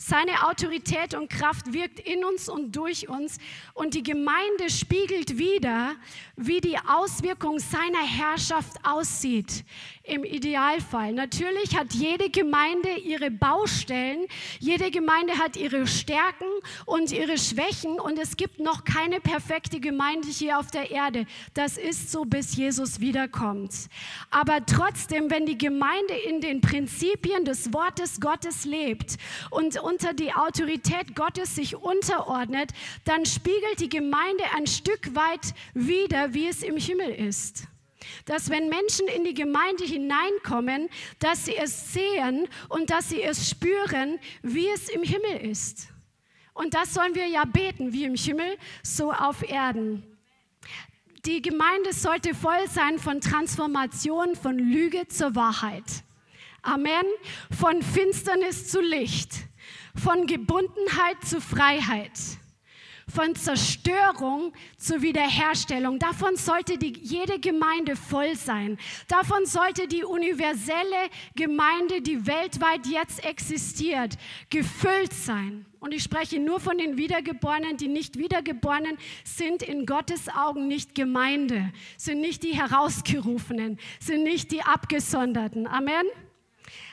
[0.00, 3.38] Seine Autorität und Kraft wirkt in uns und durch uns.
[3.74, 5.96] Und die Gemeinde spiegelt wieder,
[6.36, 9.64] wie die Auswirkung seiner Herrschaft aussieht
[10.08, 11.12] im Idealfall.
[11.12, 14.26] Natürlich hat jede Gemeinde ihre Baustellen,
[14.58, 16.46] jede Gemeinde hat ihre Stärken
[16.86, 21.26] und ihre Schwächen und es gibt noch keine perfekte Gemeinde hier auf der Erde.
[21.54, 23.72] Das ist so, bis Jesus wiederkommt.
[24.30, 29.16] Aber trotzdem, wenn die Gemeinde in den Prinzipien des Wortes Gottes lebt
[29.50, 32.72] und unter die Autorität Gottes sich unterordnet,
[33.04, 37.68] dann spiegelt die Gemeinde ein Stück weit wider, wie es im Himmel ist
[38.24, 43.48] dass wenn Menschen in die Gemeinde hineinkommen, dass sie es sehen und dass sie es
[43.48, 45.88] spüren, wie es im Himmel ist.
[46.54, 50.02] Und das sollen wir ja beten, wie im Himmel, so auf Erden.
[51.24, 55.84] Die Gemeinde sollte voll sein von Transformation, von Lüge zur Wahrheit.
[56.62, 57.04] Amen.
[57.50, 59.32] Von Finsternis zu Licht,
[59.94, 62.12] von Gebundenheit zu Freiheit
[63.08, 65.98] von Zerstörung zur Wiederherstellung.
[65.98, 68.78] Davon sollte die, jede Gemeinde voll sein.
[69.08, 74.16] Davon sollte die universelle Gemeinde, die weltweit jetzt existiert,
[74.50, 75.66] gefüllt sein.
[75.80, 77.76] Und ich spreche nur von den Wiedergeborenen.
[77.76, 84.50] Die nicht Wiedergeborenen sind in Gottes Augen nicht Gemeinde, sind nicht die Herausgerufenen, sind nicht
[84.50, 85.66] die Abgesonderten.
[85.66, 86.04] Amen.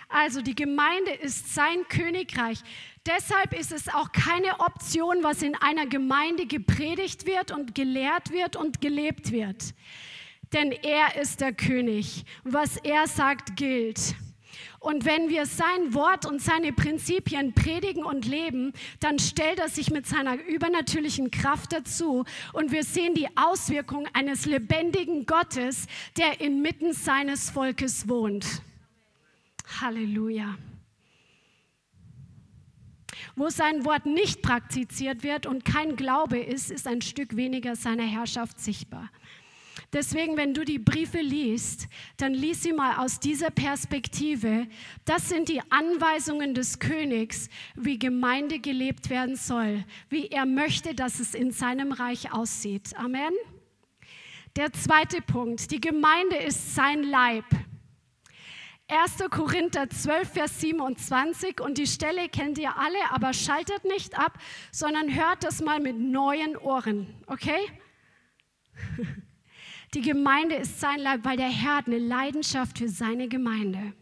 [0.08, 2.60] Also die Gemeinde ist sein Königreich.
[3.06, 8.56] Deshalb ist es auch keine Option, was in einer Gemeinde gepredigt wird und gelehrt wird
[8.56, 9.76] und gelebt wird.
[10.54, 12.26] Denn er ist der König.
[12.44, 14.15] Was er sagt, gilt.
[14.80, 19.89] Und wenn wir sein Wort und seine Prinzipien predigen und leben, dann stellt er sich
[19.89, 22.24] mit seiner übernatürlichen Kraft dazu.
[22.54, 25.88] Und wir sehen die Auswirkung eines lebendigen Gottes,
[26.18, 28.62] der inmitten seines Volkes wohnt.
[29.82, 30.56] Halleluja.
[33.36, 38.06] Wo sein Wort nicht praktiziert wird und kein Glaube ist, ist ein Stück weniger seiner
[38.06, 39.10] Herrschaft sichtbar.
[39.91, 44.67] Deswegen, wenn du die Briefe liest, dann lies sie mal aus dieser Perspektive.
[45.06, 51.19] Das sind die Anweisungen des Königs, wie Gemeinde gelebt werden soll, wie er möchte, dass
[51.19, 52.95] es in seinem Reich aussieht.
[52.98, 53.32] Amen.
[54.56, 57.45] Der zweite Punkt, die Gemeinde ist sein Leib.
[58.88, 59.30] 1.
[59.32, 64.38] Korinther 12, Vers 27 und die Stelle kennt ihr alle, aber schaltet nicht ab,
[64.71, 67.60] sondern hört das mal mit neuen Ohren, okay?
[69.95, 73.93] Die Gemeinde ist sein Leib, weil der Herr hat eine Leidenschaft für seine Gemeinde.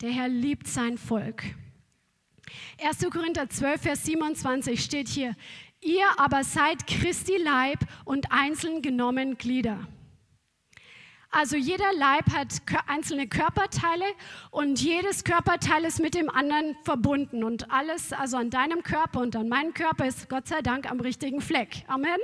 [0.00, 1.44] Der Herr liebt sein Volk.
[2.82, 3.08] 1.
[3.10, 5.36] Korinther 12, Vers 27 steht hier,
[5.80, 9.86] ihr aber seid Christi Leib und einzeln genommen Glieder.
[11.34, 12.48] Also jeder Leib hat
[12.86, 14.04] einzelne Körperteile
[14.50, 19.34] und jedes Körperteil ist mit dem anderen verbunden und alles, also an deinem Körper und
[19.34, 21.84] an meinem Körper ist Gott sei Dank am richtigen Fleck.
[21.88, 22.18] Amen.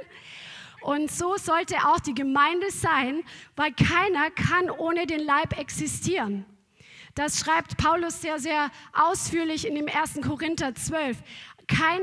[0.82, 3.22] Und so sollte auch die Gemeinde sein,
[3.56, 6.44] weil keiner kann ohne den Leib existieren.
[7.14, 10.20] Das schreibt Paulus sehr, sehr ausführlich in dem 1.
[10.20, 11.16] Korinther 12.
[11.66, 12.00] Kein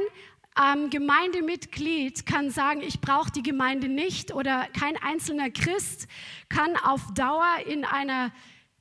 [0.61, 6.07] ähm, Gemeindemitglied kann sagen, ich brauche die Gemeinde nicht oder kein einzelner Christ
[6.49, 8.31] kann auf Dauer in einer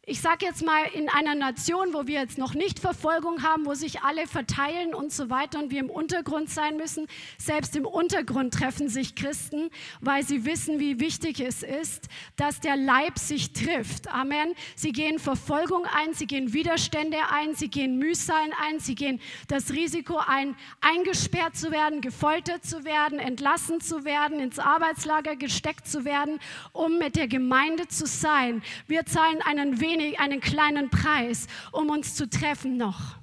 [0.06, 3.74] ich sage jetzt mal, in einer Nation, wo wir jetzt noch nicht Verfolgung haben, wo
[3.74, 7.06] sich alle verteilen und so weiter und wir im Untergrund sein müssen,
[7.38, 12.76] selbst im Untergrund treffen sich Christen, weil sie wissen, wie wichtig es ist, dass der
[12.76, 14.08] Leib sich trifft.
[14.08, 14.54] Amen.
[14.76, 19.70] Sie gehen Verfolgung ein, sie gehen Widerstände ein, sie gehen Mühsalen ein, sie gehen das
[19.72, 26.04] Risiko ein, eingesperrt zu werden, gefoltert zu werden, entlassen zu werden, ins Arbeitslager gesteckt zu
[26.04, 26.40] werden,
[26.72, 28.62] um mit der Gemeinde zu sein.
[28.86, 33.16] Wir zahlen einen Weg wenig, einen kleinen Preis, um uns zu treffen noch.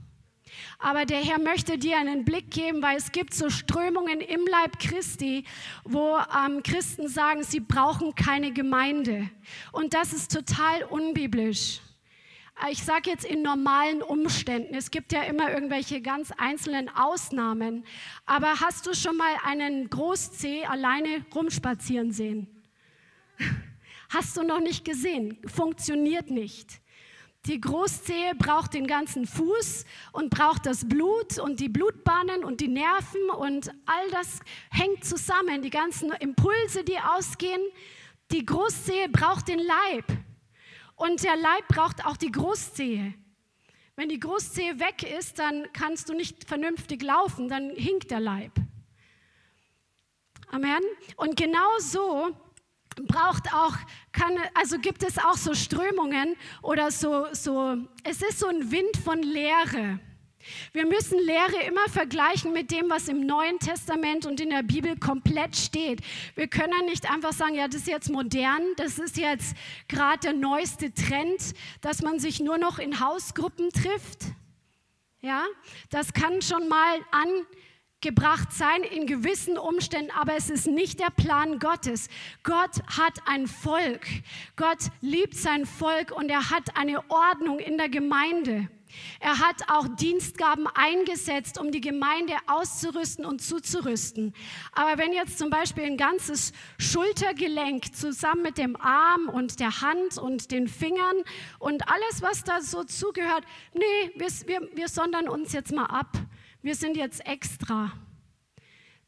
[0.79, 4.79] Aber der Herr möchte dir einen Blick geben, weil es gibt so Strömungen im Leib
[4.79, 5.45] Christi,
[5.83, 9.29] wo ähm, Christen sagen, sie brauchen keine Gemeinde.
[9.71, 11.81] Und das ist total unbiblisch.
[12.69, 14.75] Ich sage jetzt in normalen Umständen.
[14.75, 17.85] Es gibt ja immer irgendwelche ganz einzelnen Ausnahmen.
[18.25, 22.47] Aber hast du schon mal einen Großzeh alleine rumspazieren sehen?
[24.13, 25.37] Hast du noch nicht gesehen.
[25.47, 26.81] Funktioniert nicht.
[27.45, 32.67] Die Großzehe braucht den ganzen Fuß und braucht das Blut und die Blutbahnen und die
[32.67, 35.61] Nerven und all das hängt zusammen.
[35.61, 37.61] Die ganzen Impulse, die ausgehen.
[38.31, 40.05] Die Großzehe braucht den Leib.
[40.95, 43.13] Und der Leib braucht auch die Großzehe.
[43.95, 48.51] Wenn die Großzehe weg ist, dann kannst du nicht vernünftig laufen, dann hinkt der Leib.
[50.49, 50.81] Amen.
[51.15, 52.35] Und genau so
[53.07, 53.75] braucht auch,
[54.11, 58.97] kann, also gibt es auch so Strömungen oder so, so, es ist so ein Wind
[59.03, 59.99] von Leere.
[60.73, 64.97] Wir müssen Lehre immer vergleichen mit dem, was im Neuen Testament und in der Bibel
[64.97, 66.01] komplett steht.
[66.35, 69.55] Wir können nicht einfach sagen, ja, das ist jetzt modern, das ist jetzt
[69.87, 74.25] gerade der neueste Trend, dass man sich nur noch in Hausgruppen trifft.
[75.21, 75.45] Ja,
[75.91, 77.29] das kann schon mal an
[78.01, 82.09] gebracht sein in gewissen Umständen, aber es ist nicht der Plan Gottes.
[82.43, 84.07] Gott hat ein Volk.
[84.55, 88.67] Gott liebt sein Volk und er hat eine Ordnung in der Gemeinde.
[89.19, 94.33] Er hat auch Dienstgaben eingesetzt, um die Gemeinde auszurüsten und zuzurüsten.
[94.73, 100.17] Aber wenn jetzt zum Beispiel ein ganzes Schultergelenk zusammen mit dem Arm und der Hand
[100.17, 101.23] und den Fingern
[101.59, 106.17] und alles, was da so zugehört, nee, wir, wir, wir sondern uns jetzt mal ab
[106.61, 107.91] wir sind jetzt extra.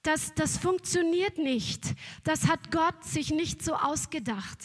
[0.01, 1.81] Das, das funktioniert nicht.
[2.23, 4.59] Das hat Gott sich nicht so ausgedacht.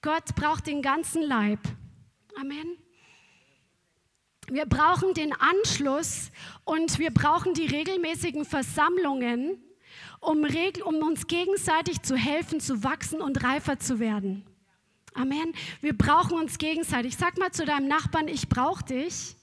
[0.00, 1.60] Gott braucht den ganzen Leib.
[2.40, 2.76] Amen.
[4.48, 6.30] Wir brauchen den Anschluss
[6.64, 9.62] und wir brauchen die regelmäßigen Versammlungen,
[10.20, 10.44] um,
[10.84, 14.44] um, uns gegenseitig zu helfen, zu wachsen und reifer zu werden.
[15.14, 15.52] Amen.
[15.80, 17.16] Wir brauchen uns gegenseitig.
[17.16, 19.36] Sag mal zu deinem Nachbarn, ich brauche dich.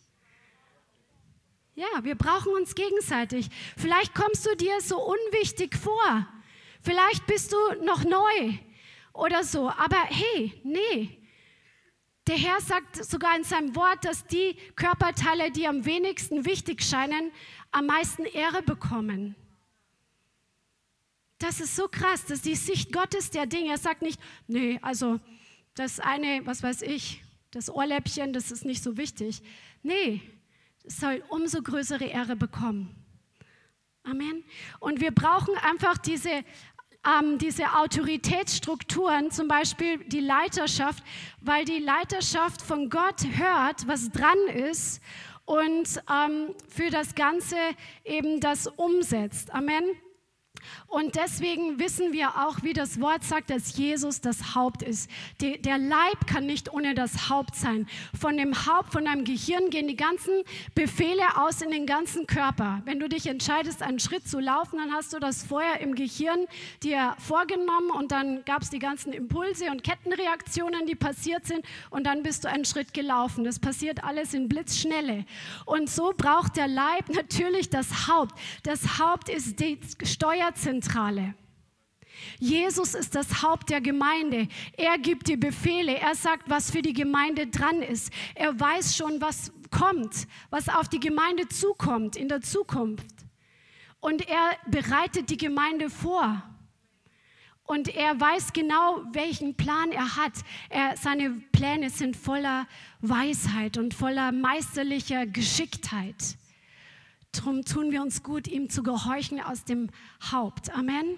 [1.79, 3.47] Ja, wir brauchen uns gegenseitig.
[3.77, 6.27] Vielleicht kommst du dir so unwichtig vor.
[6.81, 8.57] Vielleicht bist du noch neu
[9.13, 9.69] oder so.
[9.69, 11.17] Aber hey, nee.
[12.27, 17.31] Der Herr sagt sogar in seinem Wort, dass die Körperteile, die am wenigsten wichtig scheinen,
[17.71, 19.37] am meisten Ehre bekommen.
[21.37, 23.69] Das ist so krass, das ist die Sicht Gottes der Dinge.
[23.69, 25.17] Er sagt nicht, nee, also
[25.75, 29.41] das eine, was weiß ich, das Ohrläppchen, das ist nicht so wichtig.
[29.81, 30.21] Nee,
[30.85, 32.95] soll umso größere Ehre bekommen.
[34.03, 34.43] Amen.
[34.79, 36.29] Und wir brauchen einfach diese,
[37.05, 41.03] ähm, diese Autoritätsstrukturen, zum Beispiel die Leiterschaft,
[41.41, 45.01] weil die Leiterschaft von Gott hört, was dran ist
[45.45, 47.57] und ähm, für das Ganze
[48.03, 49.51] eben das umsetzt.
[49.53, 49.83] Amen.
[50.89, 55.09] Und deswegen wissen wir auch, wie das Wort sagt, dass Jesus das Haupt ist.
[55.39, 57.87] der Leib kann nicht ohne das Haupt sein.
[58.19, 60.33] Von dem Haupt, von deinem Gehirn gehen die ganzen
[60.73, 62.81] Befehle aus in den ganzen Körper.
[62.85, 66.47] Wenn du dich entscheidest, einen Schritt zu laufen, dann hast du das vorher im Gehirn
[66.81, 72.05] dir vorgenommen und dann gab es die ganzen Impulse und Kettenreaktionen, die passiert sind und
[72.05, 73.43] dann bist du einen Schritt gelaufen.
[73.43, 75.25] Das passiert alles in Blitzschnelle.
[75.65, 78.33] Und so braucht der Leib natürlich das Haupt.
[78.63, 81.33] Das Haupt ist die Steuer Steuerzentrale.
[82.39, 84.47] Jesus ist das Haupt der Gemeinde.
[84.75, 85.97] Er gibt die Befehle.
[85.97, 88.11] Er sagt, was für die Gemeinde dran ist.
[88.35, 93.05] Er weiß schon, was kommt, was auf die Gemeinde zukommt in der Zukunft.
[94.01, 96.43] Und er bereitet die Gemeinde vor.
[97.63, 100.33] Und er weiß genau, welchen Plan er hat.
[100.69, 102.67] Er, seine Pläne sind voller
[103.01, 106.15] Weisheit und voller meisterlicher Geschicktheit.
[107.31, 109.89] Darum tun wir uns gut, ihm zu gehorchen aus dem
[110.31, 110.71] Haupt.
[110.75, 111.17] Amen.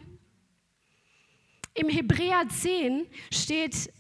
[1.73, 3.91] Im Hebräer 10 steht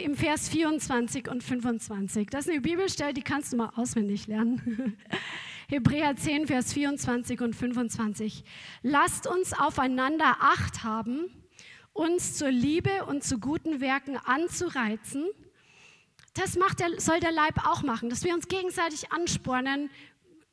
[0.00, 2.28] im Vers 24 und 25.
[2.30, 4.96] Das ist eine Bibelstelle, die kannst du mal auswendig lernen.
[5.68, 8.44] Hebräer 10, Vers 24 und 25.
[8.82, 11.30] Lasst uns aufeinander Acht haben,
[11.92, 15.26] uns zur Liebe und zu guten Werken anzureizen.
[16.34, 19.90] Das macht der, soll der Leib auch machen, dass wir uns gegenseitig anspornen,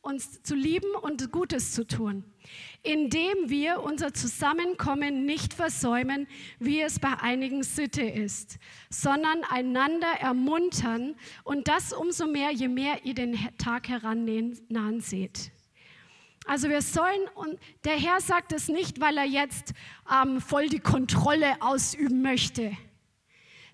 [0.01, 2.23] uns zu lieben und Gutes zu tun,
[2.83, 6.27] indem wir unser Zusammenkommen nicht versäumen,
[6.59, 8.57] wie es bei einigen Sitte ist,
[8.89, 15.51] sondern einander ermuntern und das umso mehr, je mehr ihr den Tag herannahen seht.
[16.45, 19.73] Also wir sollen, und der Herr sagt es nicht, weil er jetzt
[20.11, 22.75] ähm, voll die Kontrolle ausüben möchte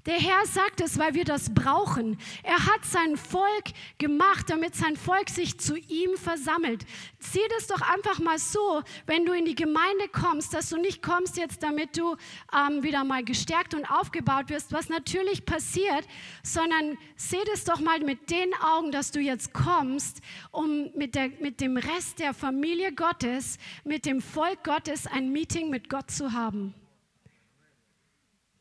[0.05, 2.17] der Herr sagt es, weil wir das brauchen.
[2.43, 3.65] Er hat sein Volk
[3.97, 6.85] gemacht, damit sein Volk sich zu ihm versammelt.
[7.19, 11.01] Sieh das doch einfach mal so, wenn du in die Gemeinde kommst, dass du nicht
[11.01, 12.15] kommst jetzt, damit du
[12.53, 16.07] ähm, wieder mal gestärkt und aufgebaut wirst, was natürlich passiert,
[16.43, 21.29] sondern sieh das doch mal mit den Augen, dass du jetzt kommst, um mit, der,
[21.39, 26.33] mit dem Rest der Familie Gottes, mit dem Volk Gottes ein Meeting mit Gott zu
[26.33, 26.75] haben.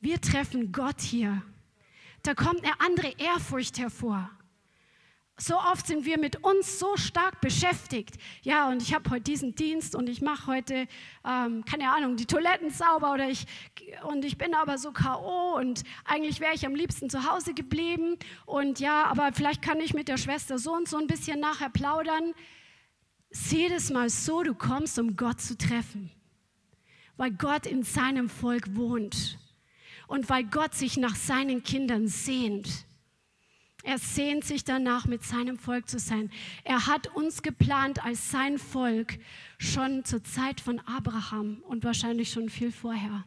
[0.04, 1.40] Wir treffen Gott hier.
[2.22, 4.28] Da kommt eine andere Ehrfurcht hervor.
[5.38, 8.16] So oft sind wir mit uns so stark beschäftigt.
[8.42, 10.88] Ja, und ich habe heute diesen Dienst und ich mache heute,
[11.26, 13.46] ähm, keine Ahnung, die Toiletten sauber oder ich,
[14.06, 15.56] und ich bin aber so K.O.
[15.56, 19.94] und eigentlich wäre ich am liebsten zu Hause geblieben und ja, aber vielleicht kann ich
[19.94, 22.34] mit der Schwester so und so ein bisschen nachher plaudern.
[23.30, 26.10] Sieh das mal so, du kommst, um Gott zu treffen,
[27.16, 29.38] weil Gott in seinem Volk wohnt
[30.06, 32.86] und weil Gott sich nach seinen Kindern sehnt.
[33.82, 36.30] Er sehnt sich danach, mit seinem Volk zu sein.
[36.64, 39.18] Er hat uns geplant als sein Volk
[39.58, 43.24] schon zur Zeit von Abraham und wahrscheinlich schon viel vorher.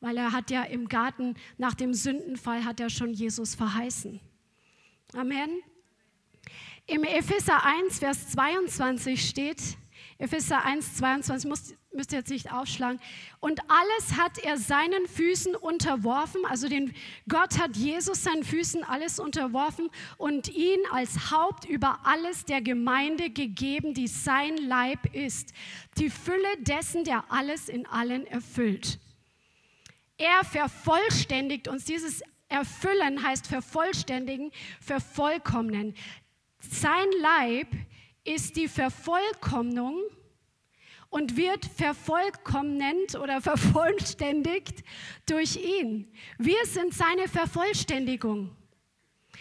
[0.00, 4.18] Weil er hat ja im Garten nach dem Sündenfall hat er schon Jesus verheißen.
[5.12, 5.50] Amen.
[6.86, 9.76] Im Epheser 1, Vers 22 steht,
[10.16, 13.00] Epheser 1, 22, muss, müsst ihr jetzt nicht aufschlagen.
[13.40, 16.94] Und alles hat er seinen Füßen unterworfen, also den,
[17.28, 23.30] Gott hat Jesus seinen Füßen alles unterworfen und ihn als Haupt über alles der Gemeinde
[23.30, 25.52] gegeben, die sein Leib ist.
[25.98, 28.98] Die Fülle dessen, der alles in allen erfüllt.
[30.18, 31.84] Er vervollständigt uns.
[31.84, 35.94] Dieses Erfüllen heißt vervollständigen, vervollkommnen.
[36.60, 37.68] Sein Leib
[38.24, 39.96] ist die Vervollkommnung
[41.10, 44.84] und wird vervollkommnet oder vervollständigt
[45.26, 46.12] durch ihn.
[46.38, 48.54] Wir sind seine Vervollständigung.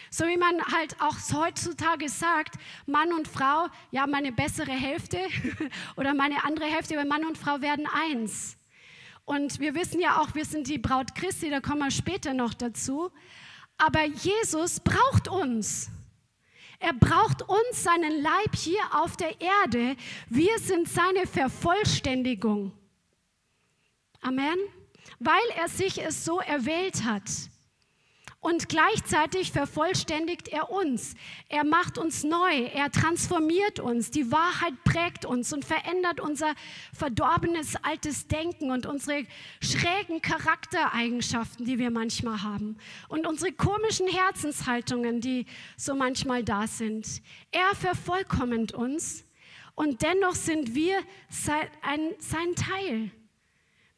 [0.10, 2.56] So wie man halt auch heutzutage sagt,
[2.86, 5.20] Mann und Frau, ja, meine bessere Hälfte
[5.96, 8.58] oder meine andere Hälfte, weil Mann und Frau werden eins.
[9.26, 12.54] Und wir wissen ja auch, wir sind die Braut Christi, da kommen wir später noch
[12.54, 13.12] dazu.
[13.78, 15.90] Aber Jesus braucht uns.
[16.80, 19.96] Er braucht uns, seinen Leib hier auf der Erde.
[20.30, 22.72] Wir sind seine Vervollständigung.
[24.22, 24.58] Amen.
[25.20, 27.24] Weil er sich es so erwählt hat.
[28.40, 31.16] Und gleichzeitig vervollständigt er uns.
[31.50, 32.66] Er macht uns neu.
[32.74, 34.12] Er transformiert uns.
[34.12, 36.54] Die Wahrheit prägt uns und verändert unser
[36.94, 39.26] verdorbenes altes Denken und unsere
[39.60, 42.78] schrägen Charaktereigenschaften, die wir manchmal haben.
[43.10, 47.24] Und unsere komischen Herzenshaltungen, die so manchmal da sind.
[47.52, 49.26] Er vervollkommnet uns.
[49.74, 53.12] Und dennoch sind wir sein, ein, sein Teil.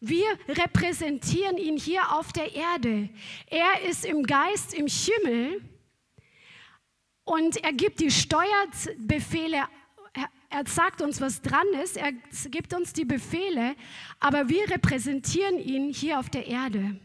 [0.01, 3.09] Wir repräsentieren ihn hier auf der Erde.
[3.47, 5.61] Er ist im Geist im Himmel
[7.25, 9.63] und er gibt die Steuerbefehle.
[10.49, 11.97] Er sagt uns, was dran ist.
[11.97, 12.13] Er
[12.49, 13.75] gibt uns die Befehle,
[14.19, 16.99] aber wir repräsentieren ihn hier auf der Erde.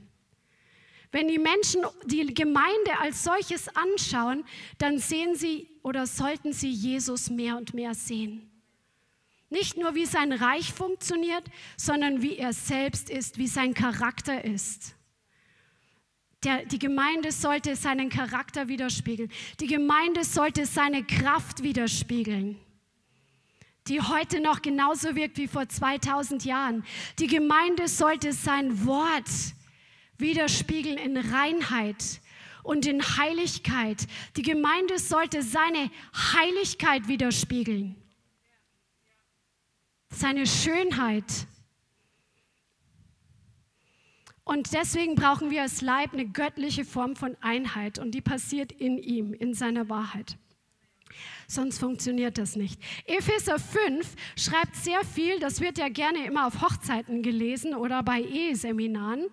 [1.11, 4.45] Wenn die Menschen die Gemeinde als solches anschauen,
[4.79, 8.51] dann sehen sie oder sollten sie Jesus mehr und mehr sehen.
[9.55, 11.45] Nicht nur, wie sein Reich funktioniert,
[11.77, 14.97] sondern wie er selbst ist, wie sein Charakter ist.
[16.43, 19.31] Der, die Gemeinde sollte seinen Charakter widerspiegeln.
[19.61, 22.59] Die Gemeinde sollte seine Kraft widerspiegeln,
[23.87, 26.85] die heute noch genauso wirkt wie vor 2000 Jahren.
[27.21, 29.31] Die Gemeinde sollte sein Wort
[30.19, 32.21] widerspiegeln in Reinheit
[32.65, 34.09] und in Heiligkeit.
[34.37, 35.93] Die Gemeinde sollte seine
[36.33, 38.04] Heiligkeit widerspiegeln
[40.17, 41.47] seine Schönheit.
[44.45, 48.99] Und deswegen brauchen wir als Leib eine göttliche Form von Einheit und die passiert in
[48.99, 50.37] ihm, in seiner Wahrheit.
[51.47, 52.81] Sonst funktioniert das nicht.
[53.07, 58.21] Epheser 5 schreibt sehr viel, das wird ja gerne immer auf Hochzeiten gelesen oder bei
[58.21, 59.27] Eheseminaren.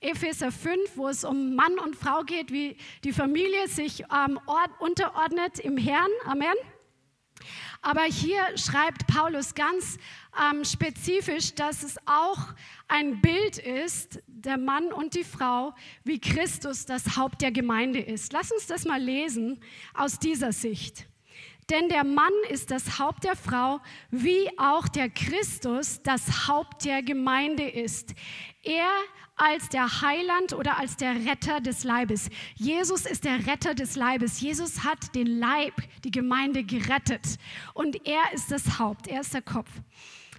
[0.00, 4.38] Epheser 5, wo es um Mann und Frau geht, wie die Familie sich ähm,
[4.78, 6.10] unterordnet im Herrn.
[6.24, 6.54] Amen.
[7.82, 9.96] Aber hier schreibt Paulus ganz
[10.38, 12.38] ähm, spezifisch, dass es auch
[12.88, 15.74] ein Bild ist, der Mann und die Frau,
[16.04, 18.32] wie Christus das Haupt der Gemeinde ist.
[18.32, 19.60] Lass uns das mal lesen
[19.94, 21.06] aus dieser Sicht.
[21.70, 27.02] Denn der Mann ist das Haupt der Frau, wie auch der Christus das Haupt der
[27.02, 28.14] Gemeinde ist.
[28.62, 28.90] Er
[29.40, 32.28] als der Heiland oder als der Retter des Leibes.
[32.56, 34.40] Jesus ist der Retter des Leibes.
[34.40, 35.72] Jesus hat den Leib,
[36.04, 37.38] die Gemeinde gerettet.
[37.72, 39.70] Und er ist das Haupt, er ist der Kopf.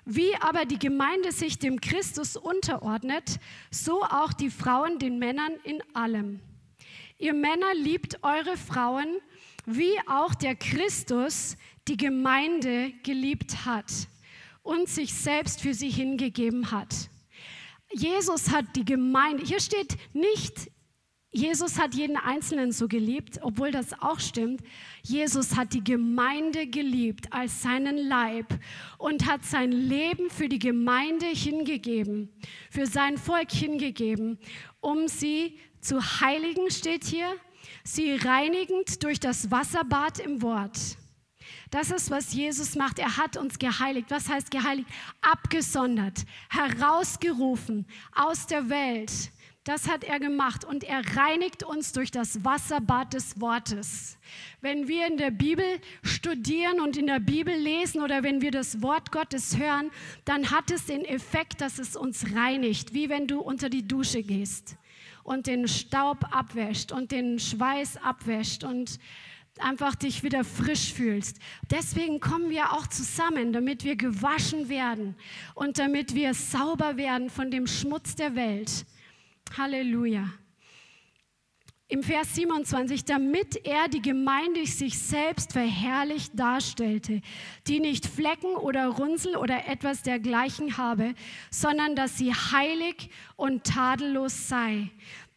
[0.05, 3.39] Wie aber die Gemeinde sich dem Christus unterordnet,
[3.71, 6.39] so auch die Frauen den Männern in allem.
[7.17, 9.17] Ihr Männer liebt eure Frauen,
[9.65, 13.91] wie auch der Christus die Gemeinde geliebt hat
[14.61, 17.09] und sich selbst für sie hingegeben hat.
[17.93, 20.71] Jesus hat die Gemeinde, hier steht nicht,
[21.33, 24.61] Jesus hat jeden Einzelnen so geliebt, obwohl das auch stimmt.
[25.01, 28.47] Jesus hat die Gemeinde geliebt als seinen Leib
[28.97, 32.29] und hat sein Leben für die Gemeinde hingegeben,
[32.69, 34.39] für sein Volk hingegeben,
[34.81, 37.33] um sie zu heiligen, steht hier,
[37.85, 40.97] sie reinigend durch das Wasserbad im Wort.
[41.71, 42.99] Das ist, was Jesus macht.
[42.99, 44.11] Er hat uns geheiligt.
[44.11, 44.89] Was heißt geheiligt?
[45.21, 49.11] Abgesondert, herausgerufen aus der Welt.
[49.63, 54.17] Das hat er gemacht und er reinigt uns durch das Wasserbad des Wortes.
[54.59, 55.63] Wenn wir in der Bibel
[56.01, 59.91] studieren und in der Bibel lesen oder wenn wir das Wort Gottes hören,
[60.25, 64.23] dann hat es den Effekt, dass es uns reinigt, wie wenn du unter die Dusche
[64.23, 64.77] gehst
[65.23, 68.99] und den Staub abwäscht und den Schweiß abwäscht und
[69.59, 71.39] einfach dich wieder frisch fühlst.
[71.69, 75.15] Deswegen kommen wir auch zusammen, damit wir gewaschen werden
[75.55, 78.85] und damit wir sauber werden von dem Schmutz der Welt.
[79.57, 80.29] Halleluja.
[81.91, 87.21] Im Vers 27, damit er die Gemeinde sich selbst verherrlicht darstellte,
[87.67, 91.15] die nicht Flecken oder Runzel oder etwas dergleichen habe,
[91.49, 94.89] sondern dass sie heilig und tadellos sei.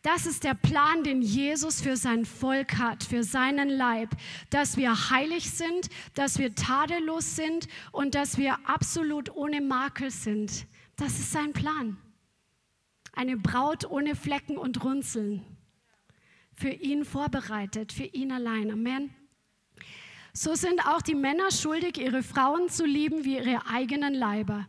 [0.05, 4.11] Das ist der Plan, den Jesus für sein Volk hat, für seinen Leib,
[4.51, 10.67] dass wir heilig sind, dass wir tadellos sind und dass wir absolut ohne Makel sind.
[10.97, 11.97] Das ist sein Plan.
[13.15, 15.43] Eine Braut ohne Flecken und Runzeln.
[16.53, 18.73] Für ihn vorbereitet, für ihn allein.
[18.73, 19.09] Amen.
[20.35, 24.67] So sind auch die Männer schuldig, ihre Frauen zu lieben wie ihre eigenen Leiber.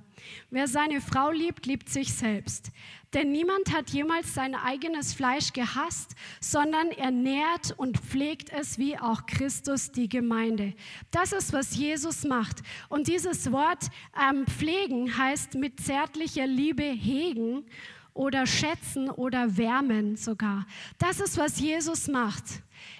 [0.49, 2.71] Wer seine Frau liebt, liebt sich selbst.
[3.13, 8.97] Denn niemand hat jemals sein eigenes Fleisch gehasst, sondern er nährt und pflegt es wie
[8.97, 10.73] auch Christus die Gemeinde.
[11.11, 12.61] Das ist, was Jesus macht.
[12.89, 13.89] Und dieses Wort
[14.19, 17.65] ähm, pflegen heißt mit zärtlicher Liebe hegen
[18.13, 20.65] oder schätzen oder wärmen sogar.
[20.97, 22.43] Das ist, was Jesus macht.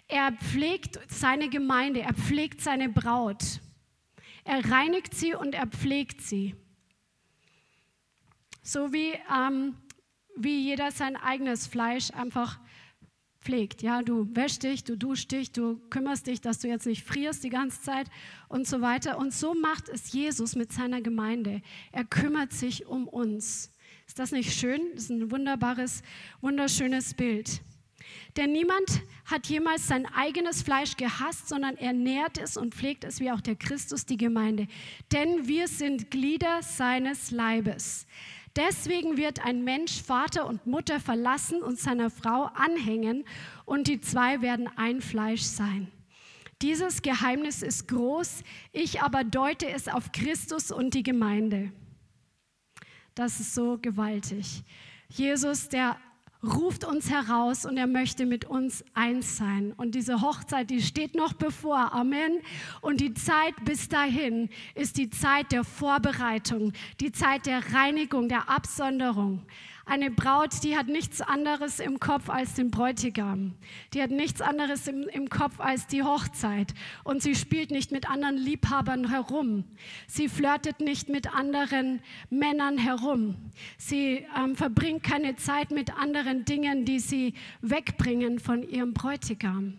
[0.08, 3.62] Er pflegt seine Gemeinde, er pflegt seine Braut.
[4.44, 6.56] Er reinigt sie und er pflegt sie.
[8.62, 9.76] So wie, ähm,
[10.36, 12.60] wie jeder sein eigenes Fleisch einfach
[13.46, 13.82] pflegt.
[13.82, 17.44] Ja, du wäschst dich, du duschst dich, du kümmerst dich, dass du jetzt nicht frierst
[17.44, 18.10] die ganze Zeit
[18.50, 19.18] und so weiter.
[19.18, 21.62] Und so macht es Jesus mit seiner Gemeinde.
[21.92, 23.72] Er kümmert sich um uns.
[24.08, 24.82] Ist das nicht schön?
[24.94, 26.02] Das ist ein wunderbares,
[26.42, 27.62] wunderschönes Bild.
[28.38, 33.20] Denn niemand hat jemals sein eigenes Fleisch gehasst, sondern er nährt es und pflegt es
[33.20, 34.68] wie auch der Christus die Gemeinde.
[35.12, 38.06] Denn wir sind Glieder seines Leibes.
[38.56, 43.26] Deswegen wird ein Mensch Vater und Mutter verlassen und seiner Frau anhängen
[43.66, 45.92] und die zwei werden ein Fleisch sein.
[46.62, 51.72] Dieses Geheimnis ist groß, ich aber deute es auf Christus und die Gemeinde.
[53.14, 54.64] Das ist so gewaltig.
[55.10, 55.98] Jesus, der
[56.46, 59.74] ruft uns heraus und er möchte mit uns eins sein.
[59.76, 61.94] Und diese Hochzeit, die steht noch bevor.
[61.94, 62.40] Amen.
[62.82, 68.50] Und die Zeit bis dahin ist die Zeit der Vorbereitung, die Zeit der Reinigung, der
[68.50, 69.46] Absonderung.
[69.88, 73.54] Eine Braut, die hat nichts anderes im Kopf als den Bräutigam.
[73.94, 76.74] Die hat nichts anderes im, im Kopf als die Hochzeit.
[77.04, 79.64] Und sie spielt nicht mit anderen Liebhabern herum.
[80.08, 83.36] Sie flirtet nicht mit anderen Männern herum.
[83.78, 89.76] Sie ähm, verbringt keine Zeit mit anderen Dingen, die sie wegbringen von ihrem Bräutigam.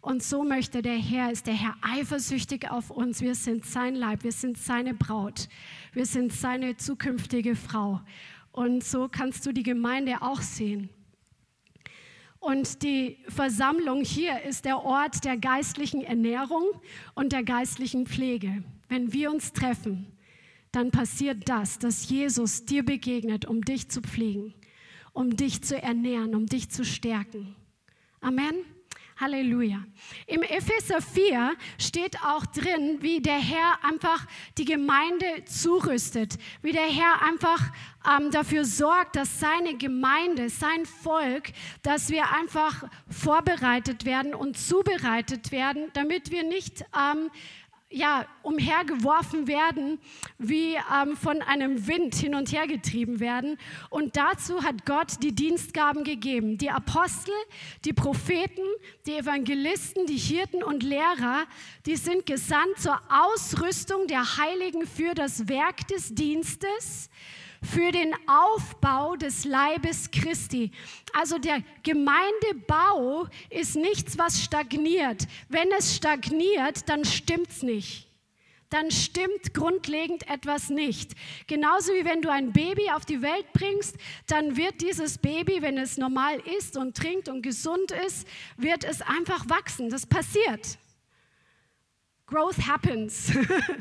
[0.00, 3.20] Und so möchte der Herr, ist der Herr eifersüchtig auf uns.
[3.20, 5.48] Wir sind sein Leib, wir sind seine Braut,
[5.92, 8.00] wir sind seine zukünftige Frau.
[8.58, 10.90] Und so kannst du die Gemeinde auch sehen.
[12.40, 16.64] Und die Versammlung hier ist der Ort der geistlichen Ernährung
[17.14, 18.64] und der geistlichen Pflege.
[18.88, 20.08] Wenn wir uns treffen,
[20.72, 24.54] dann passiert das, dass Jesus dir begegnet, um dich zu pflegen,
[25.12, 27.54] um dich zu ernähren, um dich zu stärken.
[28.20, 28.56] Amen.
[29.20, 29.84] Halleluja.
[30.26, 36.86] Im Epheser 4 steht auch drin, wie der Herr einfach die Gemeinde zurüstet, wie der
[36.86, 37.60] Herr einfach
[38.08, 41.50] ähm, dafür sorgt, dass seine Gemeinde, sein Volk,
[41.82, 47.30] dass wir einfach vorbereitet werden und zubereitet werden, damit wir nicht ähm,
[47.90, 49.98] ja, umhergeworfen werden,
[50.36, 53.58] wie ähm, von einem Wind hin und her getrieben werden.
[53.88, 56.58] Und dazu hat Gott die Dienstgaben gegeben.
[56.58, 57.32] Die Apostel,
[57.84, 58.62] die Propheten,
[59.06, 61.46] die Evangelisten, die Hirten und Lehrer,
[61.86, 67.08] die sind gesandt zur Ausrüstung der Heiligen für das Werk des Dienstes
[67.62, 70.70] für den Aufbau des Leibes Christi.
[71.12, 75.26] Also der Gemeindebau ist nichts, was stagniert.
[75.48, 78.08] Wenn es stagniert, dann stimmt es nicht
[78.70, 81.12] dann stimmt grundlegend etwas nicht.
[81.46, 83.96] Genauso wie wenn du ein Baby auf die Welt bringst,
[84.26, 89.00] dann wird dieses Baby, wenn es normal isst und trinkt und gesund ist, wird es
[89.00, 89.90] einfach wachsen.
[89.90, 90.78] Das passiert.
[92.28, 93.32] Growth happens.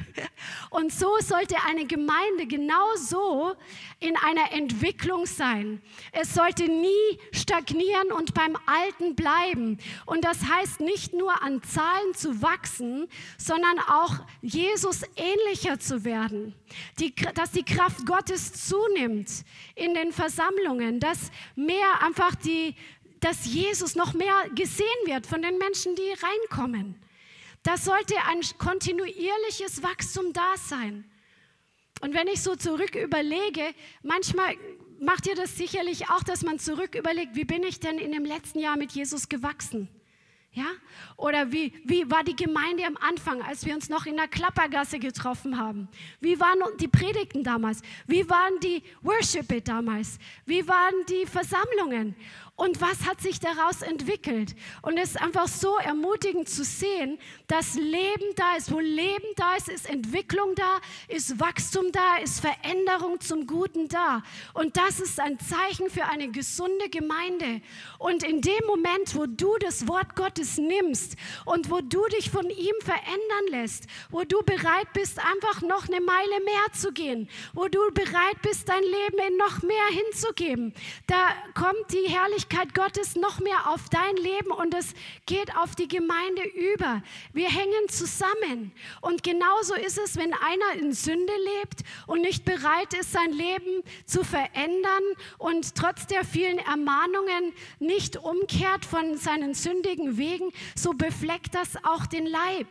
[0.69, 3.55] Und so sollte eine Gemeinde genauso
[3.99, 5.81] in einer Entwicklung sein.
[6.13, 9.79] Es sollte nie stagnieren und beim Alten bleiben.
[10.05, 16.53] Und das heißt nicht nur an Zahlen zu wachsen, sondern auch Jesus ähnlicher zu werden.
[16.99, 19.29] Die, dass die Kraft Gottes zunimmt
[19.75, 22.75] in den Versammlungen, dass mehr einfach die,
[23.19, 27.06] dass Jesus noch mehr gesehen wird von den Menschen, die reinkommen.
[27.67, 31.03] Das sollte ein kontinuierliches Wachstum da sein.
[31.99, 34.55] Und wenn ich so zurück überlege, manchmal
[35.01, 38.23] macht ihr das sicherlich auch, dass man zurück überlegt, wie bin ich denn in dem
[38.23, 39.89] letzten Jahr mit Jesus gewachsen?
[40.53, 40.67] Ja?
[41.17, 44.97] Oder wie, wie war die Gemeinde am Anfang, als wir uns noch in der Klappergasse
[44.97, 45.89] getroffen haben?
[46.21, 47.81] Wie waren die Predigten damals?
[48.07, 50.19] Wie waren die Worship damals?
[50.45, 52.15] Wie waren die Versammlungen?
[52.57, 54.55] Und was hat sich daraus entwickelt.
[54.81, 58.71] Und es ist einfach so ermutigend zu sehen, dass Leben da ist.
[58.71, 64.23] Wo Leben da ist, ist Entwicklung da, ist Wachstum da, ist Veränderung zum Guten da.
[64.55, 67.61] Und das ist ein Zeichen für eine gesunde Gemeinde.
[67.99, 72.49] Und in dem Moment, wo du das Wort Gottes nimmst und wo du dich von
[72.49, 77.67] ihm verändern lässt, wo du bereit bist, einfach noch eine Meile mehr zu gehen, wo
[77.67, 80.73] du bereit bist, dein Leben in noch mehr hinzugeben,
[81.05, 84.93] da kommt die Herrlichkeit Herrlichkeit Gottes noch mehr auf dein Leben und es
[85.25, 87.01] geht auf die Gemeinde über.
[87.33, 88.71] Wir hängen zusammen.
[89.01, 93.83] Und genauso ist es, wenn einer in Sünde lebt und nicht bereit ist, sein Leben
[94.05, 95.03] zu verändern
[95.37, 102.05] und trotz der vielen Ermahnungen nicht umkehrt von seinen sündigen Wegen, so befleckt das auch
[102.05, 102.67] den Leib.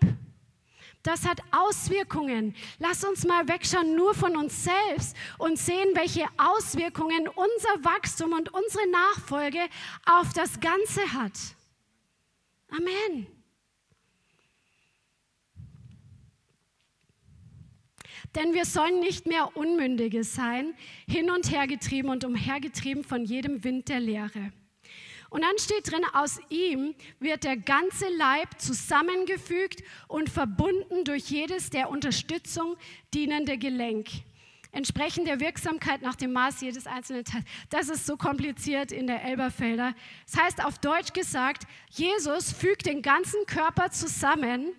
[1.07, 2.53] Das hat Auswirkungen.
[2.81, 8.53] Lass uns mal wegschauen nur von uns selbst und sehen, welche Auswirkungen unser Wachstum und
[8.53, 9.61] unsere Nachfolge
[10.05, 11.39] auf das Ganze hat.
[12.71, 13.29] Amen.
[18.35, 20.75] Denn wir sollen nicht mehr Unmündige sein,
[21.07, 24.53] hin und her getrieben und umhergetrieben von jedem Wind der Lehre.
[25.31, 31.71] Und dann steht drin, aus ihm wird der ganze Leib zusammengefügt und verbunden durch jedes
[31.71, 32.77] der Unterstützung
[33.13, 34.09] dienende Gelenk.
[34.73, 37.45] Entsprechend der Wirksamkeit nach dem Maß jedes einzelnen Teils.
[37.71, 39.95] Das ist so kompliziert in der Elberfelder.
[40.31, 44.75] Das heißt auf Deutsch gesagt, Jesus fügt den ganzen Körper zusammen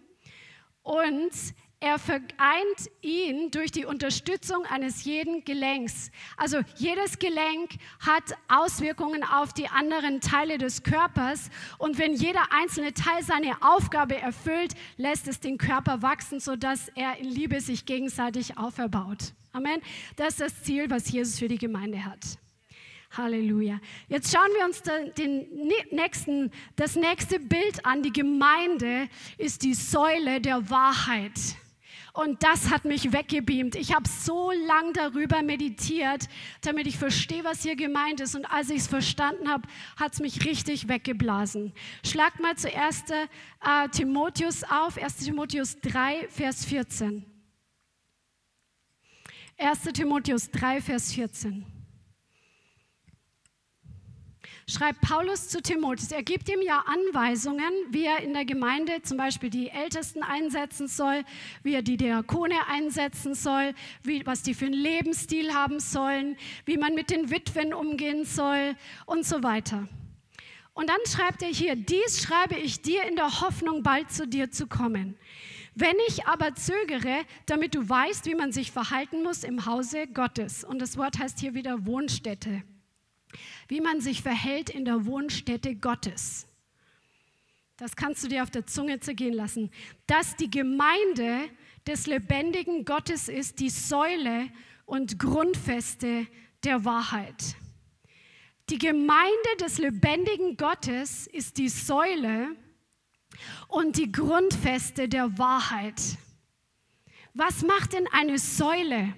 [0.83, 1.31] und
[1.79, 6.09] er vereint ihn durch die Unterstützung eines jeden Gelenks.
[6.35, 11.51] Also jedes Gelenk hat Auswirkungen auf die anderen Teile des Körpers.
[11.77, 17.17] Und wenn jeder einzelne Teil seine Aufgabe erfüllt, lässt es den Körper wachsen, sodass er
[17.17, 19.33] in Liebe sich gegenseitig auferbaut.
[19.53, 19.79] Amen.
[20.15, 22.39] Das ist das Ziel, was Jesus für die Gemeinde hat.
[23.11, 23.79] Halleluja.
[24.09, 25.47] Jetzt schauen wir uns den
[25.91, 28.01] nächsten, das nächste Bild an.
[28.01, 29.07] Die Gemeinde
[29.37, 31.31] ist die Säule der Wahrheit.
[32.17, 33.75] Und das hat mich weggebeamt.
[33.75, 36.27] Ich habe so lang darüber meditiert,
[36.61, 38.35] damit ich verstehe, was hier gemeint ist.
[38.35, 41.73] Und als ich es verstanden habe, hat es mich richtig weggeblasen.
[42.03, 47.23] Schlagt mal zuerst äh, Timotheus auf, 1 Timotheus 3, Vers 14.
[49.59, 51.76] 1 Timotheus 3, Vers 14
[54.69, 56.11] schreibt Paulus zu Timotheus.
[56.11, 60.87] Er gibt ihm ja Anweisungen, wie er in der Gemeinde zum Beispiel die Ältesten einsetzen
[60.89, 61.23] soll,
[61.63, 66.77] wie er die Diakone einsetzen soll, wie, was die für einen Lebensstil haben sollen, wie
[66.77, 69.87] man mit den Witwen umgehen soll und so weiter.
[70.73, 74.51] Und dann schreibt er hier, dies schreibe ich dir in der Hoffnung, bald zu dir
[74.51, 75.17] zu kommen.
[75.73, 80.63] Wenn ich aber zögere, damit du weißt, wie man sich verhalten muss im Hause Gottes.
[80.63, 82.63] Und das Wort heißt hier wieder Wohnstätte.
[83.67, 86.47] Wie man sich verhält in der Wohnstätte Gottes.
[87.77, 89.69] Das kannst du dir auf der Zunge zergehen lassen.
[90.07, 91.49] Dass die Gemeinde
[91.85, 94.49] des lebendigen Gottes ist, die Säule
[94.85, 96.27] und Grundfeste
[96.63, 97.55] der Wahrheit.
[98.69, 102.55] Die Gemeinde des lebendigen Gottes ist die Säule
[103.67, 106.01] und die Grundfeste der Wahrheit.
[107.33, 109.13] Was macht denn eine Säule?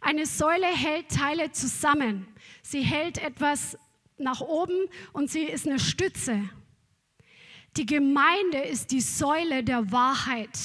[0.00, 2.26] Eine Säule hält Teile zusammen.
[2.62, 3.76] Sie hält etwas
[4.16, 6.48] nach oben und sie ist eine Stütze.
[7.76, 10.58] Die Gemeinde ist die Säule der Wahrheit.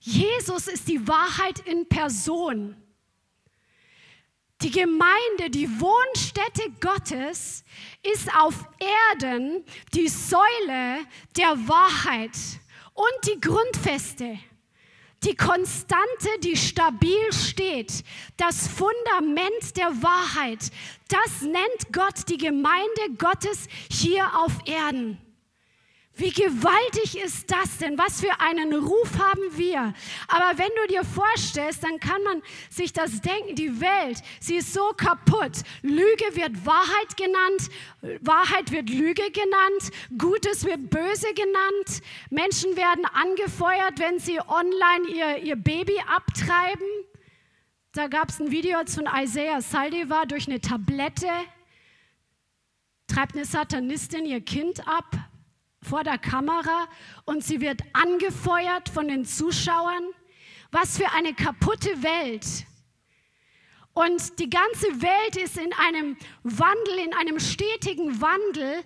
[0.00, 2.76] Jesus ist die Wahrheit in Person.
[4.62, 7.62] Die Gemeinde, die Wohnstätte Gottes,
[8.02, 8.66] ist auf
[9.10, 11.04] Erden die Säule
[11.36, 12.36] der Wahrheit
[12.94, 14.38] und die Grundfeste,
[15.24, 18.04] die Konstante, die stabil steht,
[18.36, 20.70] das Fundament der Wahrheit.
[21.08, 25.18] Das nennt Gott die Gemeinde Gottes hier auf Erden.
[26.18, 27.98] Wie gewaltig ist das denn?
[27.98, 29.92] Was für einen Ruf haben wir?
[30.28, 34.72] Aber wenn du dir vorstellst, dann kann man sich das denken, die Welt, sie ist
[34.72, 35.60] so kaputt.
[35.82, 37.68] Lüge wird Wahrheit genannt,
[38.22, 42.02] Wahrheit wird Lüge genannt, Gutes wird Böse genannt.
[42.30, 46.86] Menschen werden angefeuert, wenn sie online ihr, ihr Baby abtreiben.
[47.92, 51.28] Da gab es ein Video von Isaiah Saldivar durch eine Tablette,
[53.06, 55.04] treibt eine Satanistin ihr Kind ab
[55.86, 56.88] vor der Kamera
[57.24, 60.04] und sie wird angefeuert von den Zuschauern.
[60.72, 62.66] Was für eine kaputte Welt.
[63.94, 68.84] Und die ganze Welt ist in einem Wandel, in einem stetigen Wandel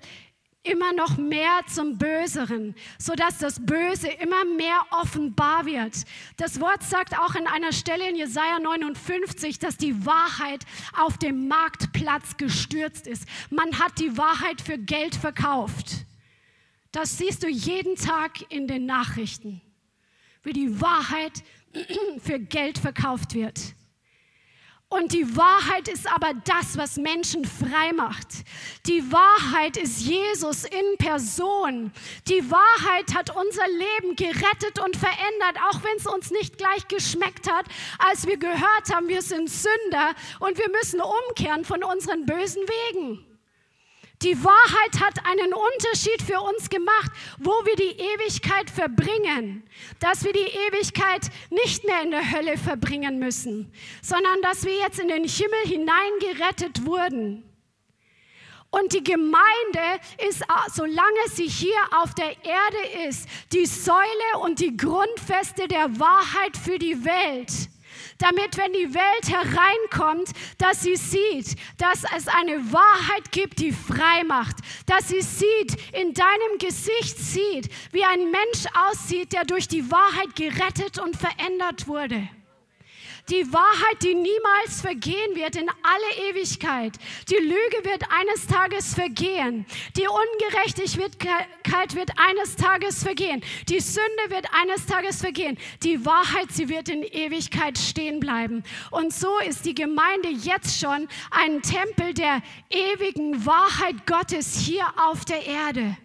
[0.62, 6.04] immer noch mehr zum Böseren, sodass das Böse immer mehr offenbar wird.
[6.36, 10.64] Das Wort sagt auch an einer Stelle in Jesaja 59, dass die Wahrheit
[10.96, 13.26] auf dem Marktplatz gestürzt ist.
[13.50, 16.04] Man hat die Wahrheit für Geld verkauft.
[16.92, 19.60] Das siehst du jeden Tag in den Nachrichten,
[20.42, 21.42] wie die Wahrheit
[22.18, 23.74] für Geld verkauft wird.
[24.92, 28.26] Und die Wahrheit ist aber das, was Menschen frei macht.
[28.86, 31.92] Die Wahrheit ist Jesus in Person.
[32.26, 37.48] Die Wahrheit hat unser Leben gerettet und verändert, auch wenn es uns nicht gleich geschmeckt
[37.48, 37.66] hat,
[38.00, 43.29] als wir gehört haben, wir sind Sünder und wir müssen umkehren von unseren bösen Wegen.
[44.22, 49.62] Die Wahrheit hat einen Unterschied für uns gemacht, wo wir die Ewigkeit verbringen.
[49.98, 54.98] Dass wir die Ewigkeit nicht mehr in der Hölle verbringen müssen, sondern dass wir jetzt
[54.98, 57.44] in den Himmel hineingerettet wurden.
[58.70, 64.76] Und die Gemeinde ist, solange sie hier auf der Erde ist, die Säule und die
[64.76, 67.50] Grundfeste der Wahrheit für die Welt
[68.20, 74.24] damit wenn die Welt hereinkommt, dass sie sieht, dass es eine Wahrheit gibt, die frei
[74.24, 74.56] macht,
[74.86, 80.36] dass sie sieht, in deinem Gesicht sieht, wie ein Mensch aussieht, der durch die Wahrheit
[80.36, 82.28] gerettet und verändert wurde.
[83.30, 86.94] Die Wahrheit, die niemals vergehen wird in alle Ewigkeit.
[87.30, 89.66] Die Lüge wird eines Tages vergehen.
[89.96, 93.40] Die Ungerechtigkeit wird eines Tages vergehen.
[93.68, 95.58] Die Sünde wird eines Tages vergehen.
[95.84, 98.64] Die Wahrheit, sie wird in Ewigkeit stehen bleiben.
[98.90, 105.24] Und so ist die Gemeinde jetzt schon ein Tempel der ewigen Wahrheit Gottes hier auf
[105.24, 105.96] der Erde.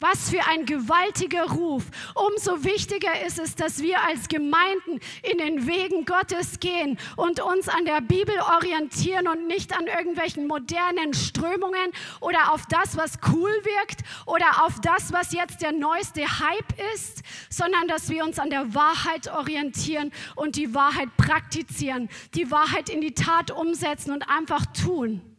[0.00, 1.82] Was für ein gewaltiger Ruf.
[2.14, 7.68] Umso wichtiger ist es, dass wir als Gemeinden in den Wegen Gottes gehen und uns
[7.68, 11.90] an der Bibel orientieren und nicht an irgendwelchen modernen Strömungen
[12.20, 17.24] oder auf das, was cool wirkt oder auf das, was jetzt der neueste Hype ist,
[17.50, 23.00] sondern dass wir uns an der Wahrheit orientieren und die Wahrheit praktizieren, die Wahrheit in
[23.00, 25.37] die Tat umsetzen und einfach tun.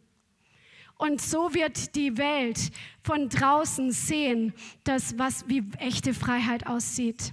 [1.00, 2.58] Und so wird die Welt
[3.02, 4.52] von draußen sehen,
[4.84, 7.32] dass was wie echte Freiheit aussieht.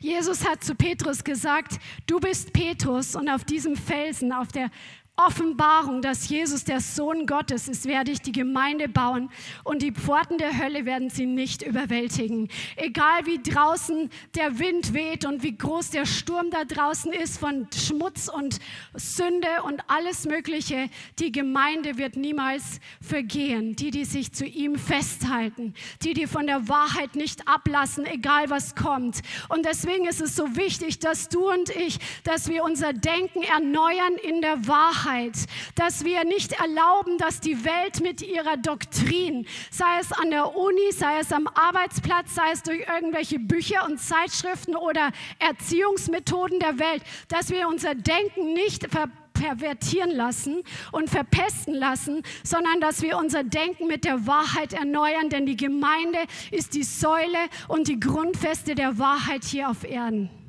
[0.00, 4.72] Jesus hat zu Petrus gesagt, du bist Petrus und auf diesem Felsen, auf der
[5.18, 9.30] Offenbarung, dass Jesus der Sohn Gottes ist, werde ich die Gemeinde bauen
[9.64, 12.50] und die Pforten der Hölle werden sie nicht überwältigen.
[12.76, 17.66] Egal wie draußen der Wind weht und wie groß der Sturm da draußen ist von
[17.74, 18.58] Schmutz und
[18.92, 23.74] Sünde und alles Mögliche, die Gemeinde wird niemals vergehen.
[23.74, 28.74] Die, die sich zu ihm festhalten, die, die von der Wahrheit nicht ablassen, egal was
[28.74, 29.22] kommt.
[29.48, 34.16] Und deswegen ist es so wichtig, dass du und ich, dass wir unser Denken erneuern
[34.22, 39.98] in der Wahrheit Wahrheit, dass wir nicht erlauben, dass die Welt mit ihrer Doktrin, sei
[40.00, 44.74] es an der Uni, sei es am Arbeitsplatz, sei es durch irgendwelche Bücher und Zeitschriften
[44.74, 52.22] oder Erziehungsmethoden der Welt, dass wir unser Denken nicht ver pervertieren lassen und verpesten lassen,
[52.42, 57.36] sondern dass wir unser Denken mit der Wahrheit erneuern, denn die Gemeinde ist die Säule
[57.68, 60.45] und die Grundfeste der Wahrheit hier auf Erden.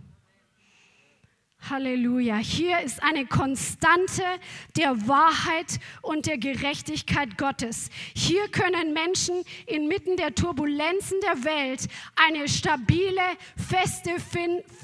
[1.69, 2.37] Halleluja.
[2.37, 4.23] Hier ist eine Konstante
[4.75, 7.89] der Wahrheit und der Gerechtigkeit Gottes.
[8.15, 13.21] Hier können Menschen inmitten der Turbulenzen der Welt eine stabile,
[13.55, 14.15] feste,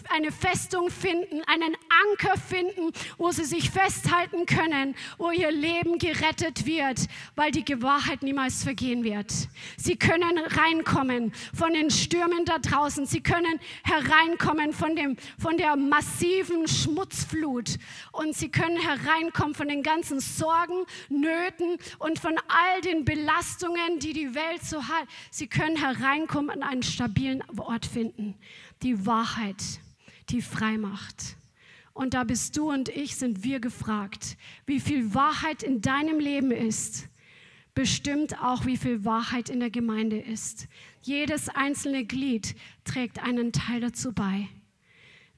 [0.10, 1.76] eine Festung finden, einen
[2.12, 8.24] Anker finden, wo sie sich festhalten können, wo ihr Leben gerettet wird, weil die Wahrheit
[8.24, 9.32] niemals vergehen wird.
[9.78, 13.06] Sie können reinkommen von den Stürmen da draußen.
[13.06, 17.78] Sie können hereinkommen von, dem, von der massiven Schmutzflut
[18.12, 24.14] und sie können hereinkommen von den ganzen Sorgen, Nöten und von all den Belastungen, die
[24.14, 25.08] die Welt so hat.
[25.32, 28.36] Sie können hereinkommen und einen stabilen Ort finden.
[28.82, 29.64] Die Wahrheit,
[30.30, 31.38] die frei macht.
[31.94, 36.52] Und da bist du und ich, sind wir gefragt, wie viel Wahrheit in deinem Leben
[36.52, 37.08] ist
[37.74, 40.68] bestimmt auch, wie viel Wahrheit in der Gemeinde ist.
[41.02, 44.48] Jedes einzelne Glied trägt einen Teil dazu bei.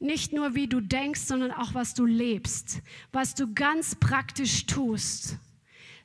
[0.06, 5.39] Nicht nur, wie du denkst, sondern auch, was du lebst, was du ganz praktisch tust.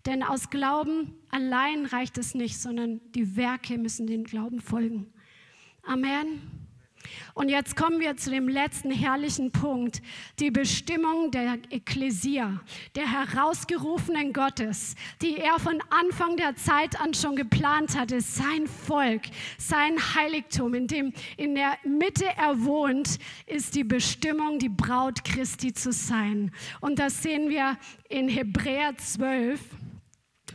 [0.06, 5.12] Denn aus Glauben allein reicht es nicht, sondern die Werke müssen dem Glauben folgen.
[5.82, 6.59] Amen.
[7.34, 10.02] Und jetzt kommen wir zu dem letzten herrlichen Punkt,
[10.38, 12.60] die Bestimmung der Ekklesia,
[12.94, 19.22] der herausgerufenen Gottes, die er von Anfang der Zeit an schon geplant hatte, sein Volk,
[19.58, 25.72] sein Heiligtum, in dem in der Mitte er wohnt, ist die Bestimmung, die Braut Christi
[25.72, 26.50] zu sein.
[26.80, 27.78] Und das sehen wir
[28.08, 29.60] in Hebräer 12.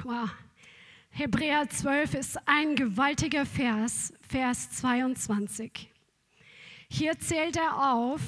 [0.04, 0.30] Wow.
[1.10, 5.95] Hebräer 12 ist ein gewaltiger Vers, Vers 22.
[6.88, 8.22] Hier zählt er auf,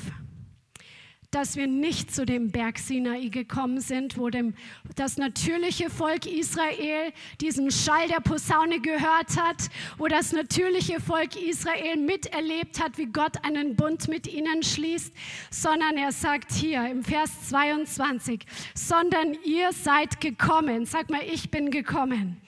[1.31, 4.53] dass wir nicht zu dem Berg Sinai gekommen sind, wo dem,
[4.95, 11.97] das natürliche Volk Israel diesen Schall der Posaune gehört hat, wo das natürliche Volk Israel
[11.97, 15.13] miterlebt hat, wie Gott einen Bund mit ihnen schließt,
[15.51, 21.71] sondern er sagt hier im Vers 22, sondern ihr seid gekommen, sag mal, ich bin
[21.71, 22.41] gekommen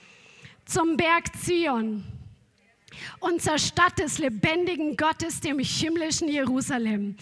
[0.66, 2.06] zum Berg Zion
[3.42, 7.16] zur Stadt des lebendigen Gottes, dem himmlischen Jerusalem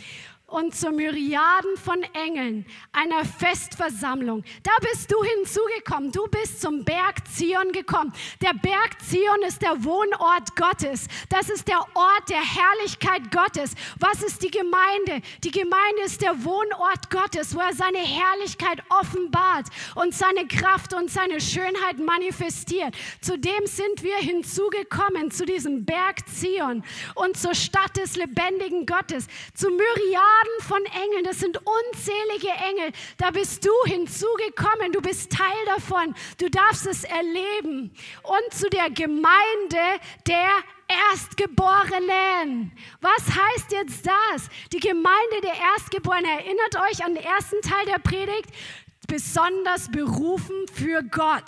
[0.47, 4.45] und zu Myriaden von Engeln, einer Festversammlung.
[4.63, 6.13] Da bist du hinzugekommen.
[6.13, 8.13] Du bist zum Berg Zion gekommen.
[8.41, 11.07] Der Berg Zion ist der Wohnort Gottes.
[11.27, 13.75] Das ist der Ort der Herrlichkeit Gottes.
[13.99, 15.21] Was ist die Gemeinde?
[15.43, 21.11] Die Gemeinde ist der Wohnort Gottes, wo er seine Herrlichkeit offenbart und seine Kraft und
[21.11, 22.95] seine Schönheit manifestiert.
[23.19, 26.85] Zudem sind wir hinzugekommen zu diesem Berg Zion
[27.15, 32.91] und zur Stadt des lebendigen Gottes, zu Myriaden Milliarden von Engeln, das sind unzählige Engel.
[33.17, 37.93] Da bist du hinzugekommen, du bist Teil davon, du darfst es erleben.
[38.23, 40.49] Und zu der Gemeinde der
[41.11, 42.71] Erstgeborenen.
[43.01, 44.49] Was heißt jetzt das?
[44.71, 46.25] Die Gemeinde der Erstgeborenen.
[46.25, 48.49] Erinnert euch an den ersten Teil der Predigt.
[49.07, 51.45] Besonders berufen für Gott.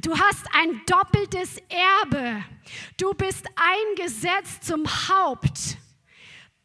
[0.00, 2.44] Du hast ein doppeltes Erbe.
[2.96, 5.78] Du bist eingesetzt zum Haupt.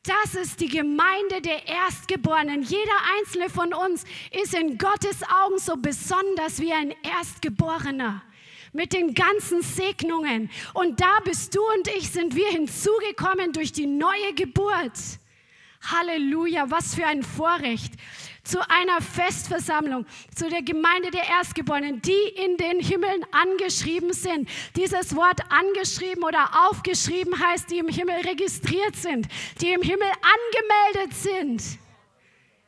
[0.04, 2.62] Das ist die Gemeinde der Erstgeborenen.
[2.62, 8.22] Jeder einzelne von uns ist in Gottes Augen so besonders wie ein Erstgeborener
[8.74, 10.49] mit den ganzen Segnungen.
[10.74, 14.91] Und da bist du und ich sind wir hinzugekommen durch die neue Geburt.
[15.84, 17.93] Halleluja, was für ein Vorrecht
[18.44, 24.50] zu einer Festversammlung, zu der Gemeinde der Erstgeborenen, die in den Himmeln angeschrieben sind.
[24.76, 29.28] Dieses Wort angeschrieben oder aufgeschrieben heißt, die im Himmel registriert sind,
[29.62, 30.08] die im Himmel
[30.91, 31.80] angemeldet sind.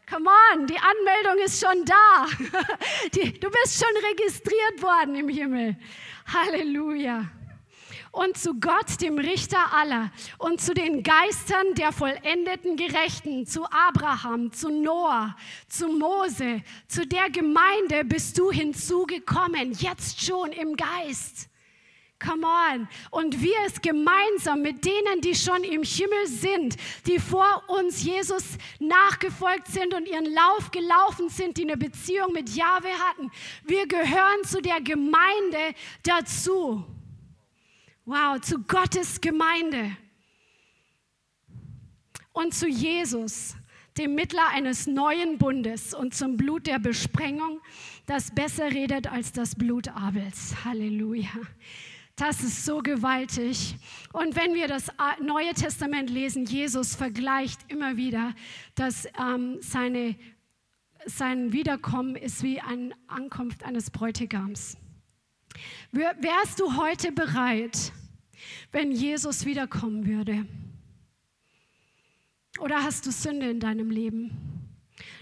[0.10, 2.28] Come on, die Anmeldung ist schon da.
[3.16, 5.76] Die, du bist schon registriert worden im Himmel.
[6.28, 7.26] Halleluja
[8.16, 14.52] und zu Gott, dem Richter aller, und zu den Geistern der vollendeten Gerechten, zu Abraham,
[14.54, 15.36] zu Noah,
[15.68, 21.50] zu Mose, zu der Gemeinde bist du hinzugekommen, jetzt schon im Geist.
[22.18, 22.88] Come on.
[23.12, 28.44] Und wir es gemeinsam mit denen, die schon im Himmel sind, die vor uns Jesus
[28.80, 33.30] nachgefolgt sind und ihren Lauf gelaufen sind, die eine Beziehung mit Jahwe hatten.
[33.66, 36.86] Wir gehören zu der Gemeinde dazu.
[38.08, 39.98] Wow, zu Gottes Gemeinde
[42.34, 43.56] und zu Jesus,
[43.98, 47.62] dem Mittler eines neuen Bundes und zum Blut der Besprengung,
[48.06, 50.64] das besser redet als das Blut Abels.
[50.64, 51.32] Halleluja.
[52.16, 53.76] Das ist so gewaltig.
[54.14, 58.36] Und wenn wir das Neue Testament lesen, Jesus vergleicht immer wieder,
[58.76, 60.16] dass ähm, seine,
[61.08, 64.78] sein Wiederkommen ist wie eine Ankunft eines Bräutigams.
[65.92, 67.92] Wärst du heute bereit,
[68.72, 70.46] wenn Jesus wiederkommen würde?
[72.60, 74.32] Oder hast du Sünde in deinem Leben?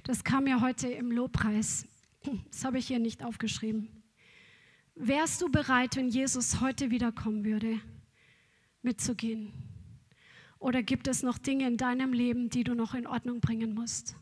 [0.04, 1.88] Das kam ja heute im Lobpreis.
[2.50, 3.90] Das habe ich hier nicht aufgeschrieben.
[4.96, 7.80] Wärst du bereit, wenn Jesus heute wiederkommen würde,
[8.82, 9.52] mitzugehen?
[10.60, 14.16] Oder gibt es noch Dinge in deinem Leben, die du noch in Ordnung bringen musst?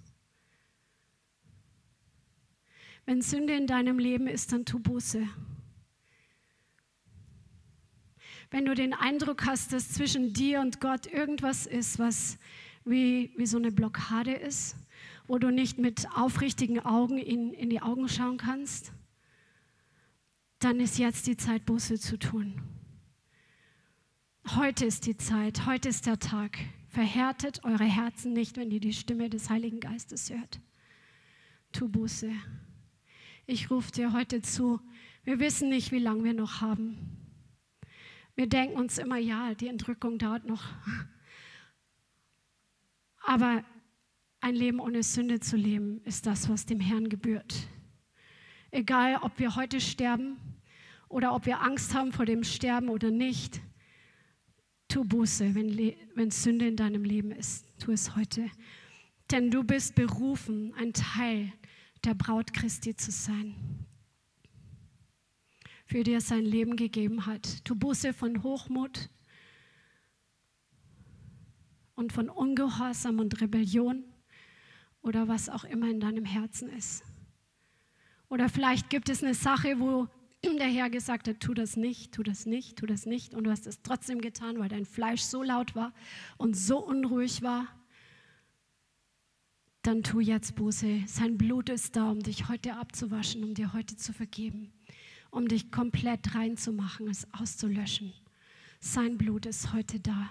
[3.05, 5.27] Wenn Sünde in deinem Leben ist, dann tu Buße.
[8.51, 12.37] Wenn du den Eindruck hast, dass zwischen dir und Gott irgendwas ist, was
[12.83, 14.75] wie, wie so eine Blockade ist,
[15.25, 18.91] wo du nicht mit aufrichtigen Augen in, in die Augen schauen kannst,
[20.59, 22.61] dann ist jetzt die Zeit, Buße zu tun.
[24.55, 26.57] Heute ist die Zeit, heute ist der Tag.
[26.89, 30.59] Verhärtet eure Herzen nicht, wenn ihr die Stimme des Heiligen Geistes hört.
[31.71, 32.29] Tu Buße.
[33.47, 34.81] Ich rufe dir heute zu.
[35.23, 37.20] Wir wissen nicht, wie lange wir noch haben.
[38.35, 40.63] Wir denken uns immer, ja, die Entrückung dauert noch.
[43.23, 43.63] Aber
[44.39, 47.67] ein Leben ohne Sünde zu leben, ist das, was dem Herrn gebührt.
[48.71, 50.37] Egal, ob wir heute sterben
[51.09, 53.61] oder ob wir Angst haben vor dem Sterben oder nicht,
[54.87, 55.77] tu Buße, wenn,
[56.15, 57.65] wenn Sünde in deinem Leben ist.
[57.79, 58.49] Tu es heute.
[59.29, 61.53] Denn du bist berufen, ein Teil
[62.03, 63.55] der Braut Christi zu sein,
[65.91, 67.65] für die sein Leben gegeben hat.
[67.65, 69.09] Tu Buße von Hochmut
[71.95, 74.05] und von Ungehorsam und Rebellion
[75.01, 77.03] oder was auch immer in deinem Herzen ist.
[78.29, 80.07] Oder vielleicht gibt es eine Sache, wo
[80.45, 83.33] der Herr gesagt hat, tu das nicht, tu das nicht, tu das nicht.
[83.33, 85.93] Und du hast es trotzdem getan, weil dein Fleisch so laut war
[86.37, 87.67] und so unruhig war.
[89.81, 91.03] Dann tu jetzt Buße.
[91.05, 94.71] Sein Blut ist da, um dich heute abzuwaschen, um dir heute zu vergeben,
[95.31, 98.13] um dich komplett reinzumachen, es auszulöschen.
[98.79, 100.29] Sein Blut ist heute da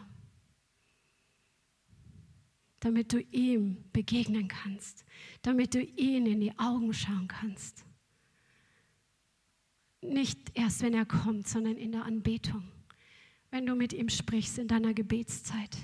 [2.80, 5.05] damit du ihm begegnen kannst,
[5.42, 7.84] damit du ihn in die Augen schauen kannst.
[10.03, 12.66] Nicht erst, wenn er kommt, sondern in der Anbetung,
[13.51, 15.76] wenn du mit ihm sprichst in deiner Gebetszeit.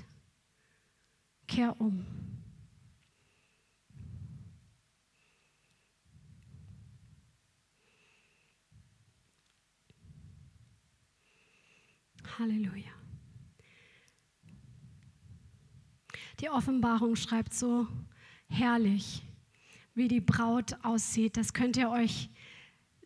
[1.47, 2.03] Kehr um.
[12.39, 12.91] Halleluja.
[16.39, 17.87] Die Offenbarung schreibt so
[18.47, 19.23] herrlich,
[19.95, 21.35] wie die Braut aussieht.
[21.35, 22.29] Das könnt ihr euch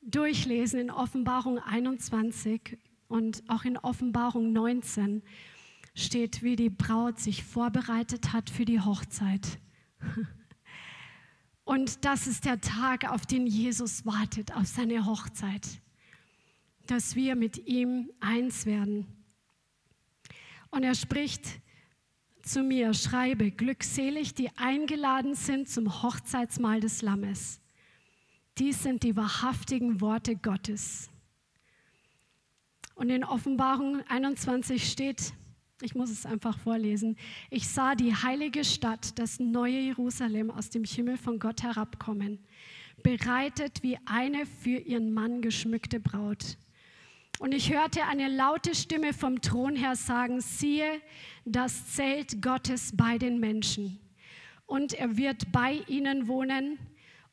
[0.02, 2.78] durchlesen in Offenbarung 21
[3.08, 5.22] und auch in Offenbarung 19
[5.96, 9.60] steht, wie die Braut sich vorbereitet hat für die Hochzeit.
[11.64, 15.80] Und das ist der Tag, auf den Jesus wartet, auf seine Hochzeit,
[16.88, 19.21] dass wir mit ihm eins werden.
[20.72, 21.62] Und er spricht
[22.42, 27.62] zu mir, schreibe, glückselig, die eingeladen sind zum Hochzeitsmahl des Lammes.
[28.58, 31.10] Dies sind die wahrhaftigen Worte Gottes.
[32.96, 35.34] Und in Offenbarung 21 steht,
[35.82, 37.18] ich muss es einfach vorlesen,
[37.50, 42.40] ich sah die heilige Stadt, das neue Jerusalem aus dem Himmel von Gott herabkommen,
[43.02, 46.58] bereitet wie eine für ihren Mann geschmückte Braut.
[47.42, 51.02] Und ich hörte eine laute Stimme vom Thron her sagen, siehe,
[51.44, 54.00] das Zelt Gottes bei den Menschen.
[54.68, 56.78] Und er wird bei ihnen wohnen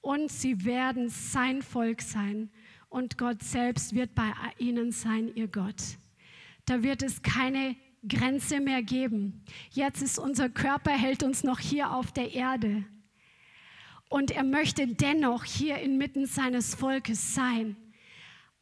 [0.01, 2.49] und sie werden sein Volk sein.
[2.89, 5.99] Und Gott selbst wird bei ihnen sein, ihr Gott.
[6.65, 7.77] Da wird es keine
[8.09, 9.45] Grenze mehr geben.
[9.73, 12.83] Jetzt ist unser Körper, hält uns noch hier auf der Erde.
[14.09, 17.77] Und er möchte dennoch hier inmitten seines Volkes sein.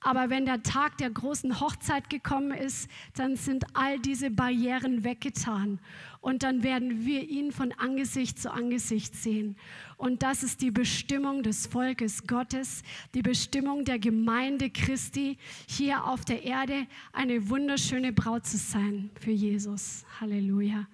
[0.07, 5.81] Aber wenn der Tag der großen Hochzeit gekommen ist, dann sind all diese Barrieren weggetan.
[6.21, 9.57] Und dann werden wir ihn von Angesicht zu Angesicht sehen.
[9.97, 12.85] Und das ist die Bestimmung des Volkes Gottes,
[13.15, 19.33] die Bestimmung der Gemeinde Christi, hier auf der Erde eine wunderschöne Braut zu sein für
[19.33, 20.05] Jesus.
[20.21, 20.87] Halleluja.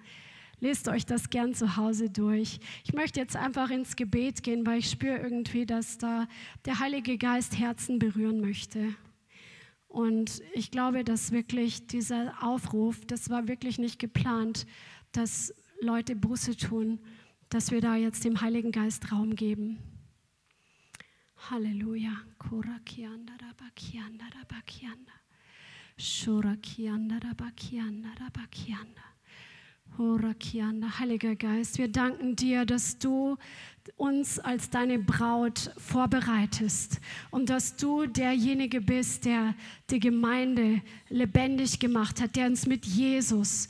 [0.59, 2.59] Lest euch das gern zu Hause durch.
[2.83, 6.25] Ich möchte jetzt einfach ins Gebet gehen, weil ich spüre irgendwie, dass da
[6.65, 8.95] der Heilige Geist Herzen berühren möchte.
[9.93, 14.65] Und ich glaube, dass wirklich dieser Aufruf, das war wirklich nicht geplant,
[15.11, 16.99] dass Leute Buße tun,
[17.49, 19.77] dass wir da jetzt dem Heiligen Geist Raum geben.
[21.47, 22.13] Halleluja.
[30.97, 33.37] Heiliger Geist, wir danken dir, dass du
[33.97, 36.99] uns als deine Braut vorbereitest
[37.31, 39.55] und dass du derjenige bist, der
[39.89, 43.67] die Gemeinde lebendig gemacht hat, der uns mit Jesus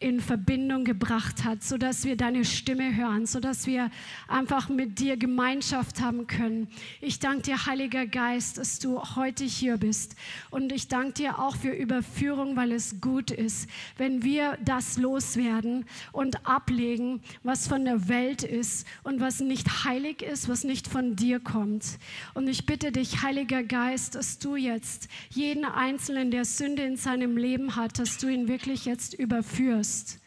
[0.00, 3.90] in Verbindung gebracht hat, so dass wir deine Stimme hören, so dass wir
[4.28, 6.68] einfach mit dir Gemeinschaft haben können.
[7.02, 10.16] Ich danke dir, Heiliger Geist, dass du heute hier bist.
[10.48, 15.84] Und ich danke dir auch für Überführung, weil es gut ist, wenn wir das loswerden
[16.12, 21.14] und ablegen, was von der Welt ist und was nicht heilig ist, was nicht von
[21.14, 21.98] dir kommt.
[22.32, 27.36] Und ich bitte dich, Heiliger Geist, dass du jetzt jeden Einzelnen, der Sünde in seinem
[27.36, 30.20] Leben hat, dass du ihn wirklich jetzt überführst bist,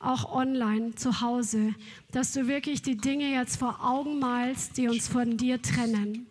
[0.00, 1.74] auch online zu Hause,
[2.10, 6.26] dass du wirklich die Dinge jetzt vor Augen malst, die uns von dir trennen.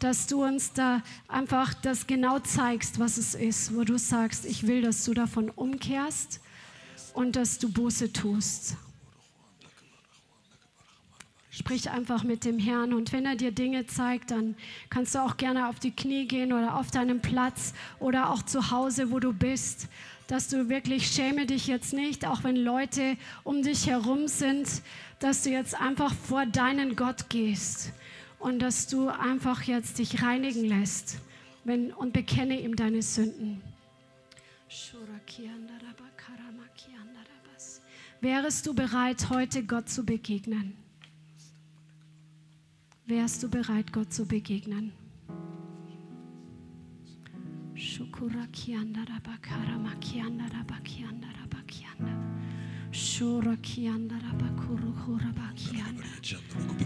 [0.00, 4.66] Dass du uns da einfach das genau zeigst, was es ist, wo du sagst, ich
[4.66, 6.40] will, dass du davon umkehrst
[7.12, 8.76] und dass du Buße tust.
[11.50, 14.56] Sprich einfach mit dem Herrn und wenn er dir Dinge zeigt, dann
[14.88, 18.70] kannst du auch gerne auf die Knie gehen oder auf deinem Platz oder auch zu
[18.70, 19.88] Hause, wo du bist
[20.26, 24.68] dass du wirklich schäme dich jetzt nicht, auch wenn Leute um dich herum sind,
[25.18, 27.92] dass du jetzt einfach vor deinen Gott gehst
[28.38, 31.18] und dass du einfach jetzt dich reinigen lässt
[31.64, 33.62] wenn, und bekenne ihm deine Sünden.
[38.20, 40.76] Wärest du bereit, heute Gott zu begegnen?
[43.06, 44.92] Wärst du bereit, Gott zu begegnen?
[47.82, 52.14] Shukura kianda rabakara makianda rabakianda rabakianda.
[52.92, 56.06] Shura kianda rabakuru hurabakianda.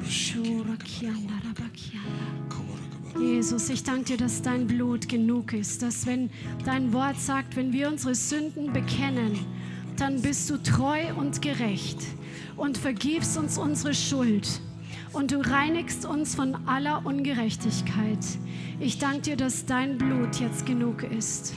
[0.08, 3.20] Shura kianda rabakianda.
[3.20, 6.30] Jesus, ich danke dir, dass dein Blut genug ist, dass wenn
[6.64, 9.38] dein Wort sagt, wenn wir unsere Sünden bekennen,
[9.98, 11.98] dann bist du treu und gerecht
[12.56, 14.62] und vergibst uns unsere Schuld
[15.16, 18.18] und du reinigst uns von aller Ungerechtigkeit.
[18.78, 21.54] Ich danke dir, dass dein Blut jetzt genug ist.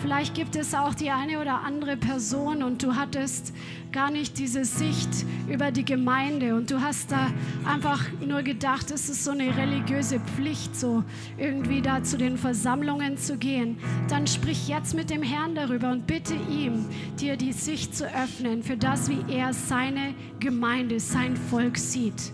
[0.00, 3.52] Vielleicht gibt es auch die eine oder andere Person und du hattest
[3.90, 5.08] gar nicht diese Sicht
[5.50, 7.32] über die Gemeinde und du hast da
[7.64, 11.02] einfach nur gedacht, es ist so eine religiöse Pflicht, so
[11.38, 13.76] irgendwie da zu den Versammlungen zu gehen.
[14.08, 16.86] Dann sprich jetzt mit dem Herrn darüber und bitte ihm,
[17.20, 22.32] dir die Sicht zu öffnen für das, wie er seine Gemeinde, sein Volk sieht.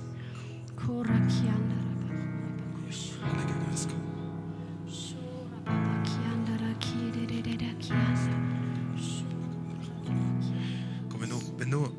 [11.58, 11.90] Wenn du,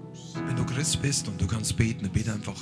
[0.47, 2.55] wenn du Christ bist und du kannst beten, bete einfach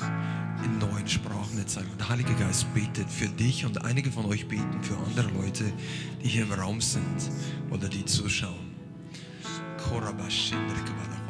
[0.64, 1.88] in neuen Sprachen jetzt sagen.
[1.98, 5.64] Der Heilige Geist betet für dich und einige von euch beten für andere Leute,
[6.24, 7.32] die hier im Raum sind
[7.70, 8.68] oder die zuschauen.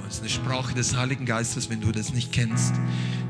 [0.07, 2.73] Das ist eine Sprache des Heiligen Geistes, wenn du das nicht kennst.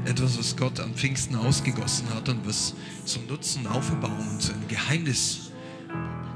[0.06, 5.50] Etwas, was Gott an Pfingsten ausgegossen hat und was zum Nutzen, Auferbauung und ein Geheimnis,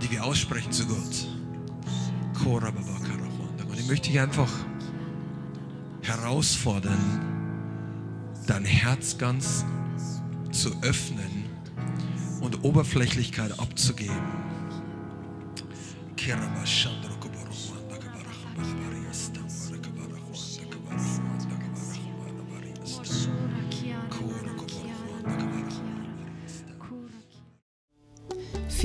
[0.02, 1.28] die wir aussprechen zu Gott.
[3.70, 4.50] Und ich möchte dich einfach
[6.02, 6.98] herausfordern,
[8.48, 9.64] dein Herz ganz
[10.52, 11.46] zu öffnen
[12.40, 14.18] und Oberflächlichkeit abzugeben.